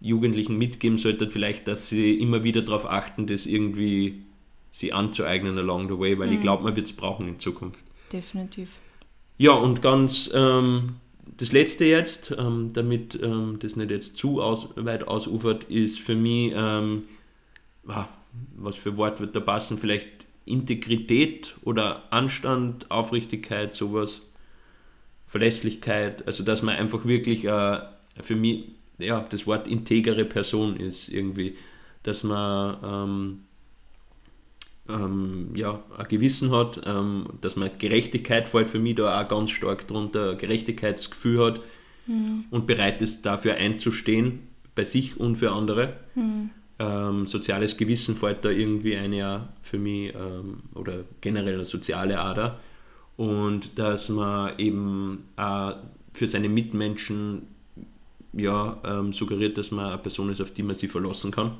[0.00, 4.24] Jugendlichen mitgeben sollte, vielleicht, dass sie immer wieder darauf achten, das irgendwie
[4.70, 6.35] sie anzueignen along the way, weil mhm.
[6.35, 7.80] ich glaube, man wird es brauchen in Zukunft.
[8.12, 8.72] Definitiv.
[9.38, 10.96] Ja, und ganz ähm,
[11.37, 16.14] das letzte jetzt, ähm, damit ähm, das nicht jetzt zu aus, weit ausufert, ist für
[16.14, 17.04] mich, ähm,
[18.56, 20.06] was für Wort wird da passen, vielleicht
[20.44, 24.22] Integrität oder Anstand, Aufrichtigkeit, sowas,
[25.26, 27.78] Verlässlichkeit, also dass man einfach wirklich äh,
[28.20, 28.64] für mich,
[28.98, 31.56] ja, das Wort integere Person ist irgendwie,
[32.02, 33.40] dass man
[34.92, 39.50] ähm, ja, ein Gewissen hat, ähm, dass man Gerechtigkeit fällt für mich da auch ganz
[39.50, 41.61] stark drunter, Gerechtigkeitsgefühl hat
[42.07, 42.44] mhm.
[42.50, 44.40] und bereit ist dafür einzustehen,
[44.74, 45.94] bei sich und für andere.
[46.14, 46.50] Mhm.
[46.79, 52.59] Ähm, soziales Gewissen fällt da irgendwie eine für mich ähm, oder generell eine soziale Ader
[53.16, 55.76] und dass man eben auch
[56.14, 57.42] für seine Mitmenschen
[58.33, 61.53] ja, ähm, suggeriert, dass man eine Person ist, auf die man sich verlassen kann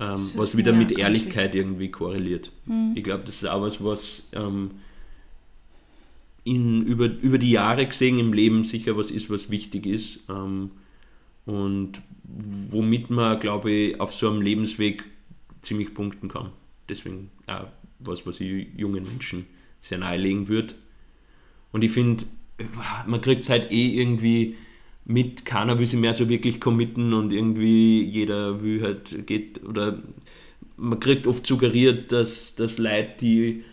[0.00, 2.50] ähm, was wieder mit Ehrlichkeit irgendwie korreliert.
[2.66, 2.92] Mhm.
[2.94, 4.72] Ich glaube, das ist auch was, was ähm,
[6.44, 10.70] in, über, über die Jahre gesehen im Leben sicher was ist, was wichtig ist ähm,
[11.46, 15.04] und womit man, glaube ich, auf so einem Lebensweg
[15.60, 16.50] ziemlich punkten kann.
[16.88, 17.66] Deswegen auch
[17.98, 19.46] was, was ich jungen Menschen
[19.80, 20.74] sehr nahelegen würde.
[21.72, 22.24] Und ich finde,
[23.06, 24.56] man kriegt es halt eh irgendwie
[25.04, 30.02] mit, keiner will sich mehr so wirklich committen und irgendwie jeder will halt, geht, oder
[30.76, 33.64] man kriegt oft suggeriert, dass, dass Leute, die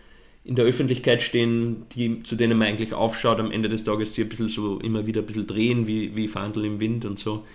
[0.43, 4.25] in der Öffentlichkeit stehen, die, zu denen man eigentlich aufschaut, am Ende des Tages sich
[4.25, 7.45] ein bisschen so immer wieder ein bisschen drehen, wie, wie Fandel im Wind und so.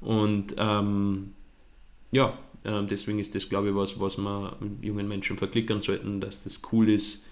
[0.00, 1.32] Und ähm,
[2.12, 6.44] ja, äh, deswegen ist das, glaube ich, was, was man jungen Menschen verklickern sollten, dass
[6.44, 7.22] das cool ist.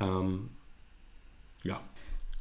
[0.00, 0.50] Ähm,
[1.64, 1.80] ja.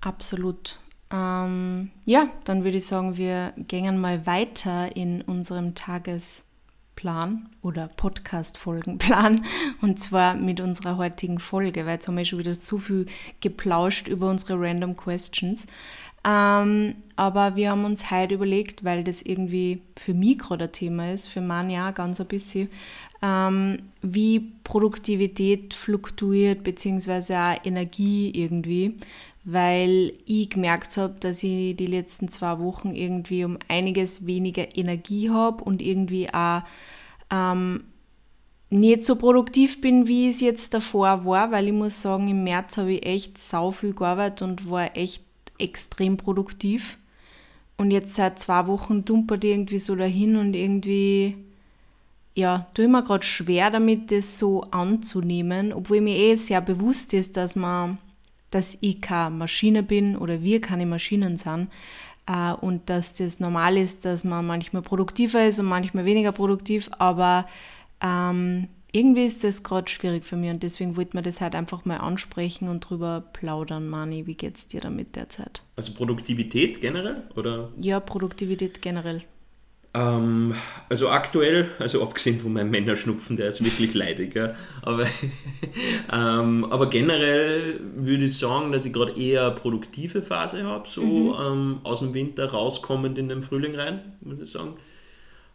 [0.01, 0.80] Absolut.
[1.12, 9.45] Ähm, ja, dann würde ich sagen, wir gehen mal weiter in unserem Tagesplan oder Podcast-Folgenplan
[9.82, 13.08] und zwar mit unserer heutigen Folge, weil jetzt haben wir schon wieder so viel
[13.41, 15.67] geplauscht über unsere Random Questions.
[16.24, 21.28] Ähm, aber wir haben uns heute überlegt, weil das irgendwie für mich gerade Thema ist,
[21.28, 22.69] für mein Jahr ganz ein bisschen,
[23.24, 28.97] ähm, wie Produktivität fluktuiert, beziehungsweise auch Energie irgendwie
[29.43, 35.30] weil ich gemerkt habe, dass ich die letzten zwei Wochen irgendwie um einiges weniger Energie
[35.30, 36.62] habe und irgendwie auch
[37.32, 37.86] ähm,
[38.69, 42.77] nicht so produktiv bin, wie es jetzt davor war, weil ich muss sagen, im März
[42.77, 45.23] habe ich echt sau viel gearbeitet und war echt
[45.58, 46.97] extrem produktiv.
[47.77, 51.36] Und jetzt seit zwei Wochen dumpert irgendwie so dahin und irgendwie,
[52.36, 57.13] ja, tue ich mir gerade schwer damit, das so anzunehmen, obwohl mir eh sehr bewusst
[57.13, 57.97] ist, dass man
[58.52, 61.70] dass ich keine Maschine bin oder wir keine Maschinen sind
[62.28, 66.90] äh, und dass das normal ist, dass man manchmal produktiver ist und manchmal weniger produktiv,
[67.00, 67.48] aber
[68.02, 71.86] ähm, irgendwie ist das gerade schwierig für mich und deswegen wollte man das halt einfach
[71.86, 73.90] mal ansprechen und drüber plaudern.
[73.90, 75.64] Mani, wie geht es dir damit derzeit?
[75.78, 77.24] Also Produktivität generell?
[77.36, 77.70] Oder?
[77.80, 79.24] Ja, Produktivität generell.
[79.93, 80.56] Ähm,
[80.88, 84.56] also aktuell, also abgesehen von meinem Männerschnupfen, der ist wirklich leidig, ja.
[84.82, 85.06] aber,
[86.13, 91.01] ähm, aber generell würde ich sagen, dass ich gerade eher eine produktive Phase habe, so
[91.01, 91.36] mhm.
[91.41, 94.75] ähm, aus dem Winter rauskommend in den Frühling rein, muss ich sagen.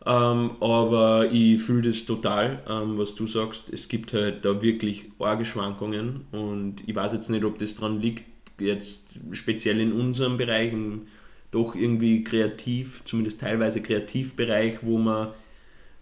[0.04, 3.70] Ähm, aber ich fühle das total, ähm, was du sagst.
[3.72, 8.00] Es gibt halt da wirklich arge Schwankungen und ich weiß jetzt nicht, ob das daran
[8.00, 8.24] liegt,
[8.60, 11.06] jetzt speziell in unserem Bereich, im
[11.50, 15.28] doch irgendwie kreativ, zumindest teilweise Kreativbereich, wo man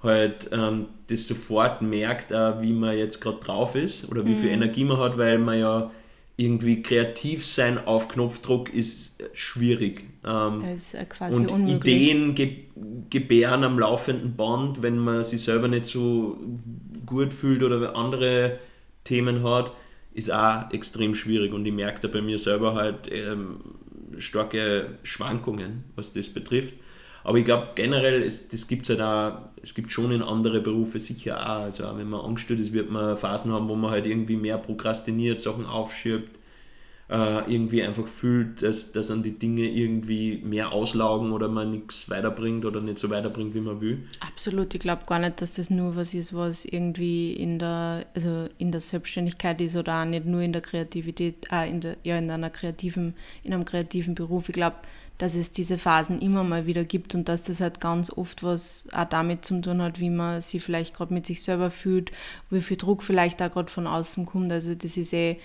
[0.02, 4.37] halt ähm, das sofort merkt, äh, wie man jetzt gerade drauf ist oder wie mhm.
[4.37, 5.90] viel Energie man hat, weil man ja
[6.37, 10.04] irgendwie kreativ sein auf Knopfdruck ist schwierig.
[10.24, 11.94] Ähm, ist quasi und unmöglich.
[11.94, 12.64] Ideen ge
[13.11, 16.38] gebären am laufenden Band, wenn man sich selber nicht so
[17.07, 18.59] gut fühlt oder andere
[19.04, 19.72] Themen hat,
[20.12, 23.61] ist auch extrem schwierig und ich merke da bei mir selber halt ähm,
[24.20, 26.74] starke Schwankungen, was das betrifft.
[27.22, 31.00] Aber ich glaube generell, es, das gibt's halt auch, es gibt schon in andere Berufe
[31.00, 31.62] sicher auch.
[31.62, 34.59] Also auch wenn man angestellt ist, wird man Phasen haben, wo man halt irgendwie mehr
[34.59, 36.38] prokrastiniert, Sachen aufschiebt
[37.10, 42.08] äh, irgendwie einfach fühlt, dass, dass an die Dinge irgendwie mehr auslaugen oder man nichts
[42.08, 44.04] weiterbringt oder nicht so weiterbringt, wie man will.
[44.20, 48.48] Absolut, ich glaube gar nicht, dass das nur was ist, was irgendwie in der, also
[48.58, 52.16] in der Selbstständigkeit ist oder auch nicht nur in der Kreativität, äh, in der, ja,
[52.16, 54.48] in einer kreativen, in einem kreativen Beruf.
[54.48, 54.76] Ich glaube,
[55.18, 58.88] dass es diese Phasen immer mal wieder gibt und dass das halt ganz oft was
[58.92, 62.10] auch damit zu tun hat, wie man sich vielleicht gerade mit sich selber fühlt,
[62.50, 64.50] wie viel Druck vielleicht auch gerade von außen kommt.
[64.50, 65.38] Also das ist eh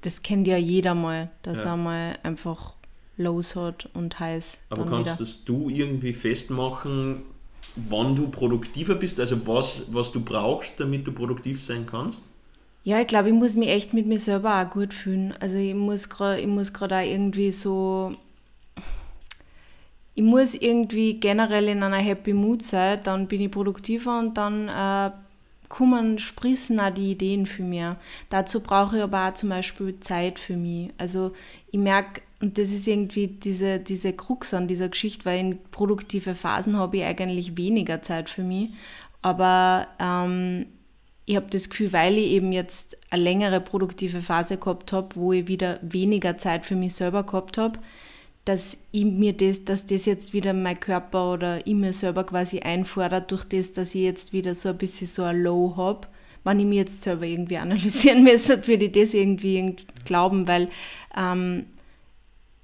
[0.00, 1.70] das kennt ja jeder mal, dass ja.
[1.70, 2.74] er mal einfach
[3.16, 4.60] Lows hat und heiß.
[4.70, 5.30] Aber kannst wieder.
[5.46, 7.22] du irgendwie festmachen,
[7.76, 9.18] wann du produktiver bist?
[9.20, 12.24] Also was, was du brauchst, damit du produktiv sein kannst?
[12.84, 15.34] Ja, ich glaube, ich muss mich echt mit mir selber auch gut fühlen.
[15.40, 18.16] Also ich muss gerade auch irgendwie so
[20.16, 24.68] ich muss irgendwie generell in einer Happy Mood sein, dann bin ich produktiver und dann
[24.68, 25.10] äh,
[25.68, 27.84] kommen, sprießen auch die Ideen für mich.
[28.30, 30.90] Dazu brauche ich aber auch zum Beispiel Zeit für mich.
[30.98, 31.32] Also
[31.70, 36.34] ich merke, und das ist irgendwie diese, diese Krux an dieser Geschichte, weil in produktive
[36.34, 38.70] Phasen habe ich eigentlich weniger Zeit für mich.
[39.22, 40.66] Aber ähm,
[41.24, 45.32] ich habe das Gefühl, weil ich eben jetzt eine längere produktive Phase gehabt habe, wo
[45.32, 47.80] ich wieder weniger Zeit für mich selber gehabt habe,
[48.46, 52.60] dass ich mir das, dass das jetzt wieder mein Körper oder ich mir selber quasi
[52.60, 56.06] einfordert, durch das, dass ich jetzt wieder so ein bisschen so ein Low habe.
[56.44, 60.68] Wenn ich mir jetzt selber irgendwie analysieren müsste, würde ich das irgendwie glauben, weil
[61.16, 61.66] ähm,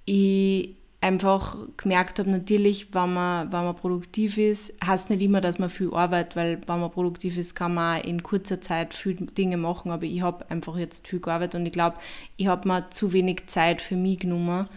[0.05, 5.59] ich einfach gemerkt habe, natürlich, wenn man, wenn man produktiv ist, heißt nicht immer, dass
[5.59, 9.57] man viel arbeitet, weil wenn man produktiv ist, kann man in kurzer Zeit viel Dinge
[9.57, 11.97] machen, aber ich habe einfach jetzt viel gearbeitet und ich glaube,
[12.37, 14.69] ich habe mir zu wenig Zeit für mich genommen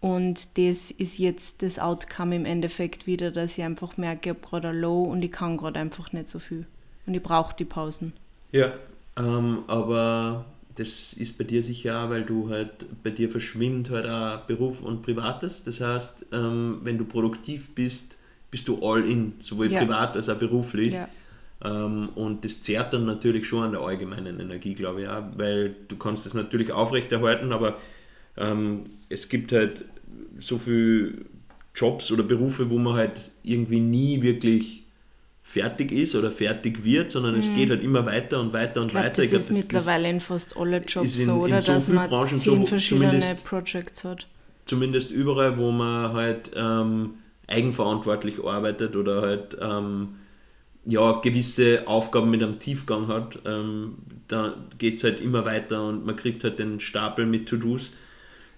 [0.00, 4.46] und das ist jetzt das Outcome im Endeffekt wieder, dass ich einfach merke, ich habe
[4.46, 6.66] gerade ein Low und ich kann gerade einfach nicht so viel.
[7.06, 8.14] Und ich brauche die Pausen.
[8.50, 8.72] Ja,
[9.18, 14.06] ähm, aber das ist bei dir sicher auch, weil du halt, bei dir verschwimmt halt
[14.06, 15.64] auch Beruf und Privates.
[15.64, 18.16] Das heißt, ähm, wenn du produktiv bist,
[18.50, 19.80] bist du all in, sowohl ja.
[19.80, 20.92] privat als auch beruflich.
[20.92, 21.08] Ja.
[21.62, 25.74] Ähm, und das zerrt dann natürlich schon an der allgemeinen Energie, glaube ich, auch, weil
[25.88, 27.76] du kannst das natürlich aufrechterhalten, aber
[28.40, 29.84] ähm, es gibt halt
[30.38, 31.12] so viele
[31.74, 34.84] Jobs oder Berufe, wo man halt irgendwie nie wirklich
[35.42, 37.40] fertig ist oder fertig wird, sondern mhm.
[37.40, 39.22] es geht halt immer weiter und weiter und ich glaub, weiter.
[39.22, 41.60] Das ich glaub, ist das mittlerweile in fast alle Jobs in, so, oder?
[41.60, 44.26] So dass man Branchen zehn so, verschiedene Projects hat.
[44.64, 47.14] Zumindest überall, wo man halt ähm,
[47.48, 50.10] eigenverantwortlich arbeitet oder halt ähm,
[50.86, 53.96] ja, gewisse Aufgaben mit einem Tiefgang hat, ähm,
[54.28, 57.92] da geht es halt immer weiter und man kriegt halt den Stapel mit To-Dos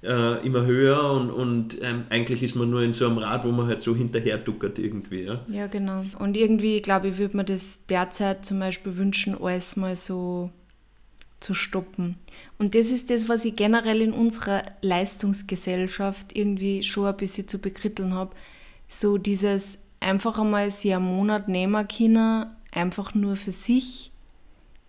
[0.02, 3.52] äh, immer höher und, und ähm, eigentlich ist man nur in so einem Rad, wo
[3.52, 5.24] man halt so hinterher duckert irgendwie.
[5.24, 6.04] Ja, ja genau.
[6.18, 10.50] Und irgendwie, glaube ich, würde man das derzeit zum Beispiel wünschen, alles mal so
[11.38, 12.16] zu stoppen.
[12.58, 17.58] Und das ist das, was ich generell in unserer Leistungsgesellschaft irgendwie schon ein bisschen zu
[17.58, 18.34] bekritteln habe.
[18.88, 24.10] So dieses einfach einmal sich einen Monat nehmen können, einfach nur für sich,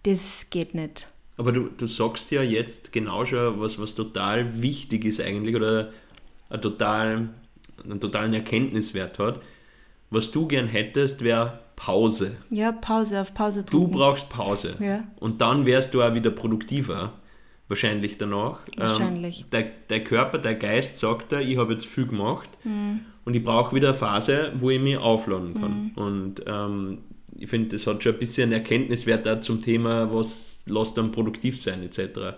[0.03, 1.12] das geht nicht.
[1.37, 5.91] Aber du, du sagst ja jetzt genau schon was, was total wichtig ist eigentlich oder
[6.49, 7.29] ein total,
[7.83, 9.41] einen totalen Erkenntniswert hat.
[10.09, 12.37] Was du gern hättest, wäre Pause.
[12.51, 13.91] Ja, Pause, auf Pause drücken.
[13.91, 14.75] Du brauchst Pause.
[14.79, 15.05] Ja.
[15.19, 17.13] Und dann wärst du auch wieder produktiver.
[17.67, 18.59] Wahrscheinlich danach.
[18.77, 19.41] Wahrscheinlich.
[19.41, 23.01] Ähm, der, der Körper, der Geist sagt da, ich habe jetzt viel gemacht mhm.
[23.25, 25.71] und ich brauche wieder eine Phase, wo ich mich aufladen kann.
[25.71, 25.91] Mhm.
[25.95, 26.97] Und ähm,
[27.35, 31.11] ich finde, das hat schon ein bisschen einen Erkenntniswert auch zum Thema, was lass dann
[31.11, 32.37] produktiv sein etc.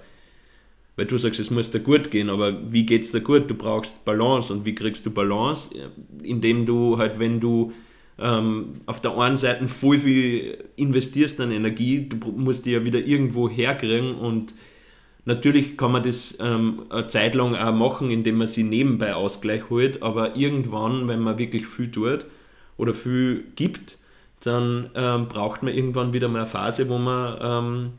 [0.95, 3.49] Weil du sagst, es muss dir gut gehen, aber wie geht es dir gut?
[3.49, 5.75] Du brauchst Balance und wie kriegst du Balance?
[6.23, 7.73] Indem du halt, wenn du
[8.17, 12.99] ähm, auf der einen Seite voll viel investierst an Energie, du musst die ja wieder
[12.99, 14.53] irgendwo herkriegen und
[15.25, 19.69] natürlich kann man das ähm, eine Zeit lang auch machen, indem man sie nebenbei Ausgleich
[19.69, 22.25] holt, aber irgendwann, wenn man wirklich viel tut
[22.77, 23.97] oder viel gibt,
[24.43, 27.91] dann ähm, braucht man irgendwann wieder mal eine Phase, wo man ähm,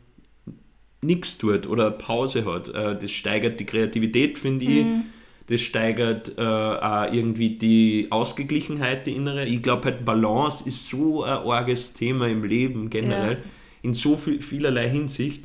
[1.01, 2.69] nichts tut oder Pause hat.
[2.69, 4.85] Äh, das steigert die Kreativität, finde ich.
[4.85, 5.03] Mhm.
[5.47, 9.45] Das steigert äh, auch irgendwie die Ausgeglichenheit, die innere.
[9.45, 13.49] Ich glaube halt, Balance ist so ein arges Thema im Leben generell, ja.
[13.81, 15.43] in so viel, vielerlei Hinsicht.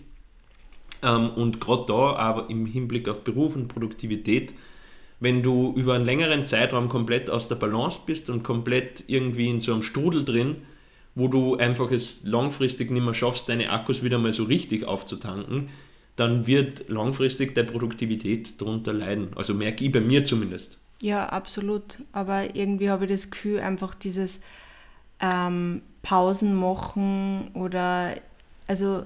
[1.05, 4.55] Ähm, und gerade da, aber im Hinblick auf Beruf und Produktivität,
[5.21, 9.61] wenn du über einen längeren Zeitraum komplett aus der Balance bist und komplett irgendwie in
[9.61, 10.57] so einem Strudel drin,
[11.15, 15.69] wo du einfach es langfristig nicht mehr schaffst, deine Akkus wieder mal so richtig aufzutanken,
[16.17, 19.31] dann wird langfristig der Produktivität darunter leiden.
[19.37, 20.79] Also merke ich bei mir zumindest.
[21.01, 21.99] Ja, absolut.
[22.13, 24.41] Aber irgendwie habe ich das Gefühl, einfach dieses
[25.21, 28.15] ähm, Pausen machen oder
[28.67, 29.05] also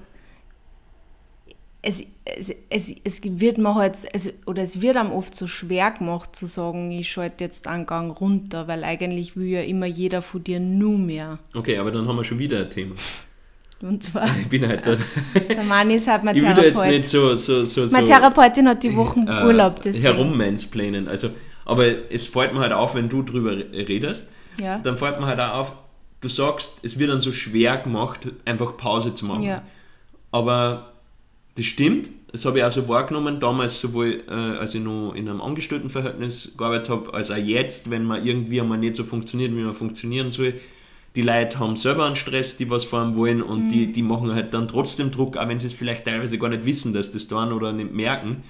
[1.82, 2.04] es,
[2.38, 6.34] es, es, es wird mir halt, es, oder es wird einem oft so schwer gemacht
[6.34, 10.42] zu sagen, ich schalte jetzt einen Gang runter, weil eigentlich will ja immer jeder von
[10.42, 11.38] dir nur mehr.
[11.54, 12.94] Okay, aber dann haben wir schon wieder ein Thema.
[13.82, 15.00] Und zwar, Ich bin halt dort.
[15.48, 16.96] der Mann ist halt mein Ich will da jetzt Therapeut.
[16.96, 20.04] nicht so, so, so, so Meine Therapeutin hat die Wochen äh, Urlaub, deswegen.
[20.14, 21.08] herummansplainen.
[21.08, 21.30] Also,
[21.64, 24.78] aber es fällt mir halt auf, wenn du drüber redest, Ja.
[24.78, 25.72] dann fällt mir halt auch auf,
[26.22, 29.42] du sagst, es wird dann so schwer gemacht, einfach Pause zu machen.
[29.42, 29.62] Ja.
[30.32, 30.92] Aber
[31.56, 35.28] das stimmt, das habe ich auch so wahrgenommen, damals sowohl äh, als ich noch in
[35.28, 39.62] einem Angestelltenverhältnis gearbeitet habe, als auch jetzt, wenn man irgendwie einmal nicht so funktioniert, wie
[39.62, 40.54] man funktionieren soll.
[41.14, 44.52] Die Leute haben selber einen Stress, die was fahren wollen und die, die machen halt
[44.52, 47.52] dann trotzdem Druck, auch wenn sie es vielleicht teilweise gar nicht wissen, dass das tun
[47.52, 48.44] oder nicht merken.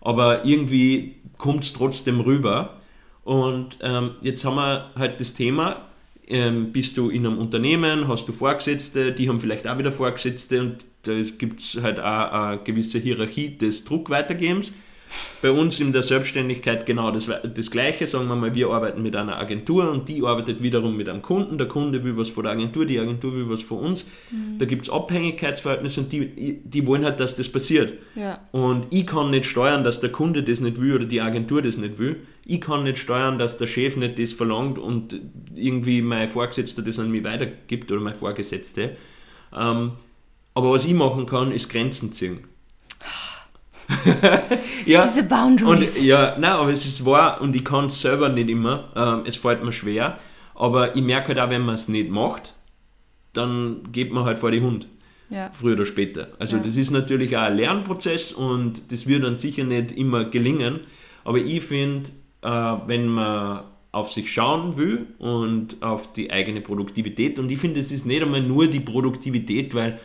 [0.00, 2.80] Aber irgendwie kommt es trotzdem rüber.
[3.22, 5.82] Und ähm, jetzt haben wir halt das Thema,
[6.26, 10.60] ähm, bist du in einem Unternehmen, hast du Vorgesetzte, die haben vielleicht auch wieder Vorgesetzte
[10.60, 14.72] und da gibt es halt auch eine gewisse Hierarchie des Druckweitergebens.
[15.42, 18.06] Bei uns in der Selbstständigkeit genau das, das Gleiche.
[18.06, 21.58] Sagen wir mal, wir arbeiten mit einer Agentur und die arbeitet wiederum mit einem Kunden.
[21.58, 24.08] Der Kunde will was von der Agentur, die Agentur will was von uns.
[24.58, 27.94] Da gibt es Abhängigkeitsverhältnisse und die, die wollen halt, dass das passiert.
[28.14, 28.38] Ja.
[28.52, 31.76] Und ich kann nicht steuern, dass der Kunde das nicht will oder die Agentur das
[31.76, 32.20] nicht will.
[32.44, 35.20] Ich kann nicht steuern, dass der Chef nicht das verlangt und
[35.56, 38.96] irgendwie mein Vorgesetzter das an mich weitergibt oder mein Vorgesetzte.
[39.58, 39.92] Ähm,
[40.54, 42.44] aber was ich machen kann, ist Grenzen ziehen.
[44.86, 45.96] ja, Diese Boundaries.
[45.98, 48.90] und, ja, nein, aber es ist wahr und ich kann es selber nicht immer.
[48.94, 50.18] Ähm, es fällt mir schwer.
[50.54, 52.54] Aber ich merke halt auch, wenn man es nicht macht,
[53.32, 54.86] dann geht man halt vor die Hund
[55.30, 55.50] ja.
[55.52, 56.28] früher oder später.
[56.38, 56.62] Also Ja.
[56.62, 60.80] das ist natürlich auch ein Lernprozess und das wird dann sicher nicht immer gelingen.
[61.24, 62.10] Aber ich finde,
[62.42, 62.48] äh,
[62.86, 67.90] wenn man auf sich schauen will und auf die eigene Produktivität, und ich finde, es
[67.90, 69.98] ist nicht einmal nur die Produktivität, weil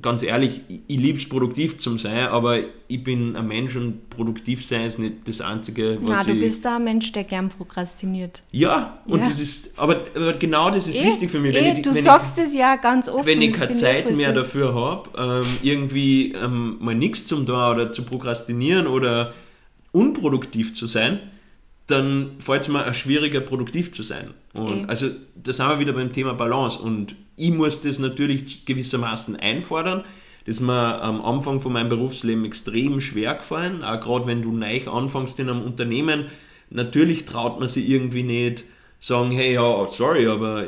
[0.00, 4.08] ganz ehrlich, ich, ich liebe es produktiv zu sein, aber ich bin ein Mensch und
[4.10, 6.40] produktiv sein ist nicht das Einzige, was du ich...
[6.40, 8.42] bist da ein Mensch, der gern prokrastiniert.
[8.52, 9.28] ja, und Ja.
[9.28, 11.54] das ist, aber, aber genau das ist wichtig für mich.
[11.54, 13.26] eh, ich- du ich- sagst es ja ganz offen.
[13.26, 17.70] wenn ich keine Zeit voll mehr dafür habe, ähm, irgendwie ähm, mal nichts zum da
[17.72, 19.34] oder zu prokrastinieren oder
[19.92, 21.20] unproduktiv zu sein,
[21.86, 24.30] dann fällt es mir auch schwieriger, produktiv zu sein.
[24.54, 24.88] Und Eh.
[24.88, 26.78] also da sind wir wieder beim Thema Balance.
[26.80, 30.04] Und ich muss das natürlich gewissermaßen einfordern.
[30.44, 33.84] Das ist mir am Anfang von meinem Berufsleben extrem schwer gefallen.
[33.84, 36.26] Auch gerade wenn du neu anfängst in einem Unternehmen,
[36.70, 38.64] natürlich traut man sich irgendwie nicht
[38.98, 40.64] sagen, hey, ja, sorry, aber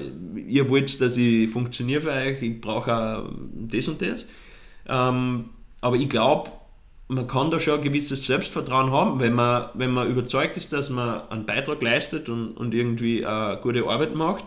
[0.46, 4.26] ihr wollt, dass ich funktioniere für euch, ich brauche auch das und das.
[4.88, 5.50] Ähm,
[5.80, 6.50] aber ich glaube,
[7.14, 10.90] man kann da schon ein gewisses Selbstvertrauen haben, wenn man, wenn man überzeugt ist, dass
[10.90, 14.44] man einen Beitrag leistet und, und irgendwie eine gute Arbeit macht,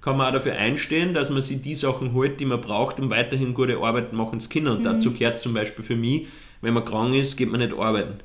[0.00, 3.10] kann man auch dafür einstehen, dass man sich die Sachen holt, die man braucht, um
[3.10, 4.68] weiterhin gute Arbeit machen zu können.
[4.68, 6.26] Und dazu gehört zum Beispiel für mich,
[6.62, 8.20] wenn man krank ist, geht man nicht arbeiten.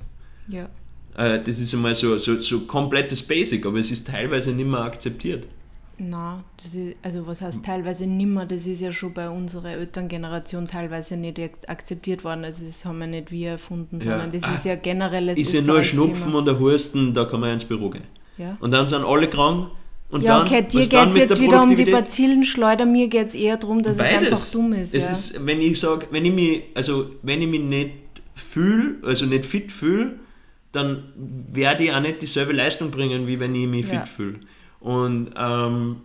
[0.48, 0.70] Ja.
[1.18, 4.82] Äh, das ist einmal so, so, so komplettes Basic, aber es ist teilweise nicht mehr
[4.82, 5.48] akzeptiert.
[5.98, 10.68] Na, das ist, also was heißt teilweise nimmer, das ist ja schon bei unserer Elterngeneration
[10.68, 12.44] teilweise nicht ak- akzeptiert worden.
[12.44, 14.04] Also das haben wir nicht wir erfunden, Ja.
[14.20, 15.84] sondern das ist ja generelles ist ja nur ein.
[15.86, 18.04] Schnupfen und ein Husten, da kann man ins Büro gehen.
[18.38, 18.58] Ja.
[18.60, 19.70] Und dann sind alle krank.
[20.10, 21.86] Und Ja, dann, okay, dir geht es jetzt der wieder um die?
[21.86, 24.12] Bazillenschleuder, mir geht es eher darum, dass Beides.
[24.12, 24.94] es einfach dumm ist.
[24.94, 25.12] Es ja.
[25.12, 27.92] ist, wenn ich sage, wenn ich mich, also wenn ich mich nicht
[28.36, 30.20] fühle, also nicht fit fühle,
[30.74, 31.04] dann
[31.52, 34.02] werde ich auch nicht dieselbe Leistung bringen, wie wenn ich mich Ja.
[34.02, 34.40] fit fühle.
[34.86, 35.96] Und ähm,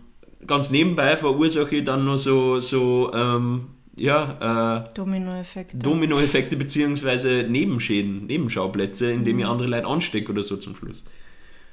[0.47, 5.77] ganz nebenbei verursache ich dann nur so, so ähm, ja, äh, Dominoeffekte.
[5.77, 9.39] Dominoeffekte beziehungsweise Nebenschäden, Nebenschauplätze, indem Mhm.
[9.41, 11.03] ich andere Leute anstecke oder so zum Schluss.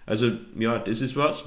[0.04, 1.44] Also ja, das ist was,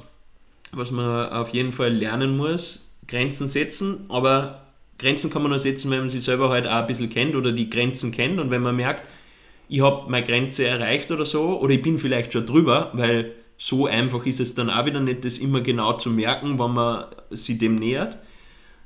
[0.71, 2.87] was man auf jeden Fall lernen muss.
[3.07, 4.63] Grenzen setzen, aber
[4.97, 7.51] Grenzen kann man nur setzen, wenn man sich selber halt auch ein bisschen kennt oder
[7.51, 9.07] die Grenzen kennt und wenn man merkt,
[9.69, 13.85] ich habe meine Grenze erreicht oder so, oder ich bin vielleicht schon drüber, weil so
[13.85, 17.59] einfach ist es dann auch wieder nicht, das immer genau zu merken, wenn man sich
[17.59, 18.17] dem nähert,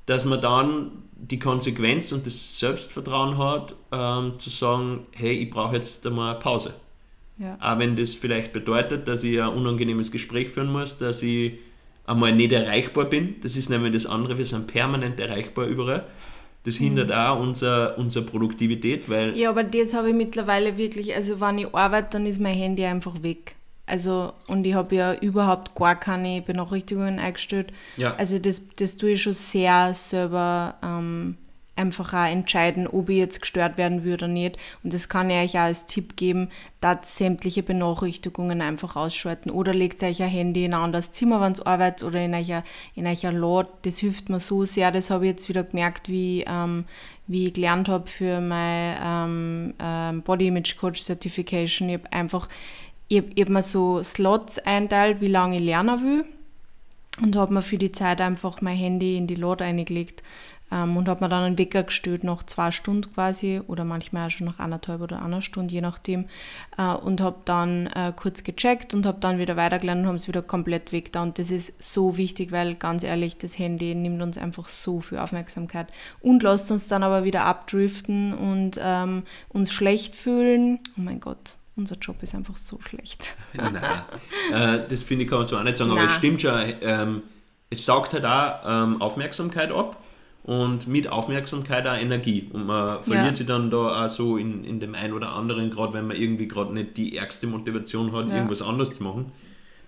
[0.06, 5.78] dass man dann die Konsequenz und das Selbstvertrauen hat, ähm, zu sagen, hey, ich brauche
[5.78, 6.74] jetzt einmal eine Pause.
[7.38, 7.58] Ja.
[7.62, 11.54] Auch wenn das vielleicht bedeutet, dass ich ein unangenehmes Gespräch führen muss, dass ich
[12.06, 13.36] einmal nicht erreichbar bin.
[13.44, 16.06] Das ist nämlich das andere, wir sind permanent erreichbar überall.
[16.66, 21.40] Das hindert auch unsere, unsere Produktivität, weil Ja, aber das habe ich mittlerweile wirklich, also
[21.40, 23.56] wenn ich arbeite, dann ist mein Handy einfach weg.
[23.88, 27.72] Also, und ich habe ja überhaupt gar keine Benachrichtigungen eingestellt.
[27.98, 28.16] Ja.
[28.16, 31.38] Also das, das tue ich schon sehr selber ähm,
[31.76, 34.58] einfach auch entscheiden, ob ich jetzt gestört werden würde oder nicht.
[34.84, 39.50] Und das kann ich euch auch als Tipp geben, da sämtliche Benachrichtigungen einfach ausschalten.
[39.50, 42.52] Oder legt euch ein Handy in ein anderes Zimmer, wenn ihr arbeitet, oder in euch
[42.96, 43.68] in euch Lot.
[43.84, 44.92] Das hilft mir so sehr.
[44.92, 46.86] Das habe ich jetzt wieder gemerkt, wie, ähm,
[47.28, 51.90] wie ich gelernt habe für meine ähm, ähm, Body Image Coach Certification.
[51.90, 52.48] Ich habe einfach,
[53.08, 56.26] ich habe hab mir so Slots einteilt, wie lange ich lernen will.
[57.22, 60.22] Und habe mir für die Zeit einfach mein Handy in die Lot eingelegt
[60.70, 64.32] ähm, und habe mir dann einen Wecker gestellt nach zwei Stunden quasi oder manchmal auch
[64.32, 66.26] schon nach anderthalb oder einer Stunde, je nachdem.
[66.78, 70.28] Äh, und habe dann äh, kurz gecheckt und habe dann wieder weitergelernt und habe es
[70.28, 71.24] wieder komplett weg da.
[71.24, 75.20] Und das ist so wichtig, weil ganz ehrlich, das Handy nimmt uns einfach so viel
[75.20, 75.88] Aufmerksamkeit
[76.22, 80.80] und lässt uns dann aber wieder abdriften und ähm, uns schlecht fühlen.
[80.98, 83.36] Oh mein Gott unser Job ist einfach so schlecht.
[83.54, 83.76] Nein,
[84.52, 86.00] äh, das finde ich kann man so auch nicht sagen, Nein.
[86.00, 87.24] aber es stimmt schon, ähm,
[87.70, 90.02] es saugt halt auch ähm, Aufmerksamkeit ab
[90.44, 92.50] und mit Aufmerksamkeit auch Energie.
[92.54, 93.36] Und man verliert ja.
[93.36, 96.48] sich dann da auch so in, in dem einen oder anderen, gerade wenn man irgendwie
[96.48, 98.36] gerade nicht die ärgste Motivation hat, ja.
[98.36, 99.32] irgendwas anderes zu machen,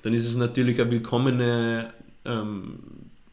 [0.02, 1.94] dann ist es natürlich eine willkommene
[2.26, 2.80] ähm,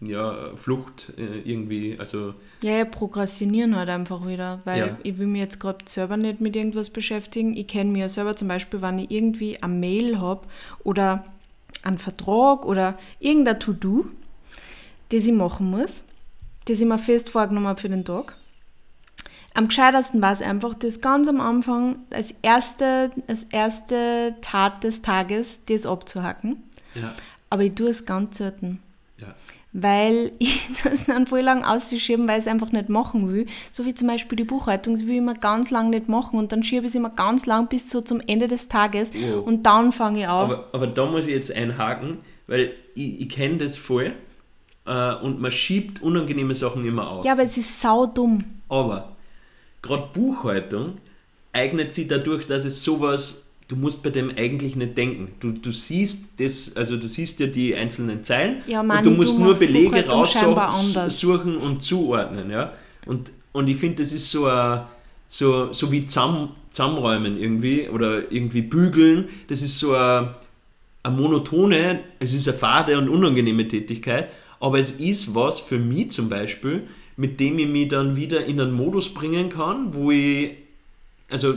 [0.00, 1.96] ja, Flucht äh, irgendwie.
[1.98, 4.98] Also ja, ja, prokrastinieren halt einfach wieder, weil ja.
[5.02, 7.56] ich will mich jetzt gerade selber nicht mit irgendwas beschäftigen.
[7.56, 10.46] Ich kenne mich ja selber zum Beispiel, wenn ich irgendwie eine Mail habe
[10.82, 11.24] oder
[11.82, 14.06] einen Vertrag oder irgendein To-Do,
[15.10, 16.04] das ich machen muss
[16.64, 18.36] das ich mir fest vorgenommen habe für den Tag.
[19.54, 25.00] Am gescheitersten war es einfach, das ganz am Anfang als erste, als erste Tat des
[25.02, 26.62] Tages, das abzuhacken.
[26.94, 27.14] Ja.
[27.50, 28.80] Aber ich tue es ganz selten.
[29.74, 33.46] Weil ich das dann voll lang ausschieben, weil ich es einfach nicht machen will.
[33.70, 36.52] So wie zum Beispiel die Buchhaltung, das will ich immer ganz lang nicht machen und
[36.52, 39.46] dann schiebe ich es immer ganz lang bis so zum Ende des Tages wow.
[39.46, 40.50] und dann fange ich an.
[40.50, 44.14] Aber, aber da muss ich jetzt einhaken, weil ich, ich kenne das voll
[44.86, 47.24] äh, und man schiebt unangenehme Sachen immer auf.
[47.24, 48.38] Ja, aber es ist saudumm.
[48.68, 49.16] Aber
[49.82, 50.98] gerade Buchhaltung
[51.52, 55.32] eignet sich dadurch, dass es sowas, du musst bei dem eigentlich nicht denken.
[55.40, 59.22] Du, du siehst das, also du siehst ja die einzelnen Zeilen ja, Manni, und du
[59.22, 62.50] musst du nur Belege raussuchen und zuordnen.
[62.50, 62.72] Ja?
[63.06, 64.88] Und, und ich finde, das ist so, a,
[65.28, 69.28] so, so wie zusammen, zusammenräumen irgendwie oder irgendwie bügeln.
[69.48, 70.34] Das ist so eine,
[71.02, 74.28] eine monotone, es ist eine fade und unangenehme Tätigkeit
[74.64, 76.84] aber es ist was für mich zum Beispiel,
[77.18, 80.52] mit dem ich mich dann wieder in einen Modus bringen kann, wo ich,
[81.28, 81.56] also,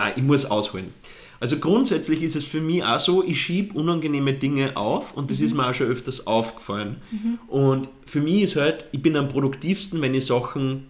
[0.00, 0.92] ah, ich muss ausholen.
[1.40, 5.40] Also grundsätzlich ist es für mich auch so, ich schiebe unangenehme Dinge auf und das
[5.40, 5.46] mhm.
[5.46, 6.96] ist mir auch schon öfters aufgefallen.
[7.10, 7.38] Mhm.
[7.48, 10.86] Und für mich ist halt, ich bin am produktivsten, wenn ich Sachen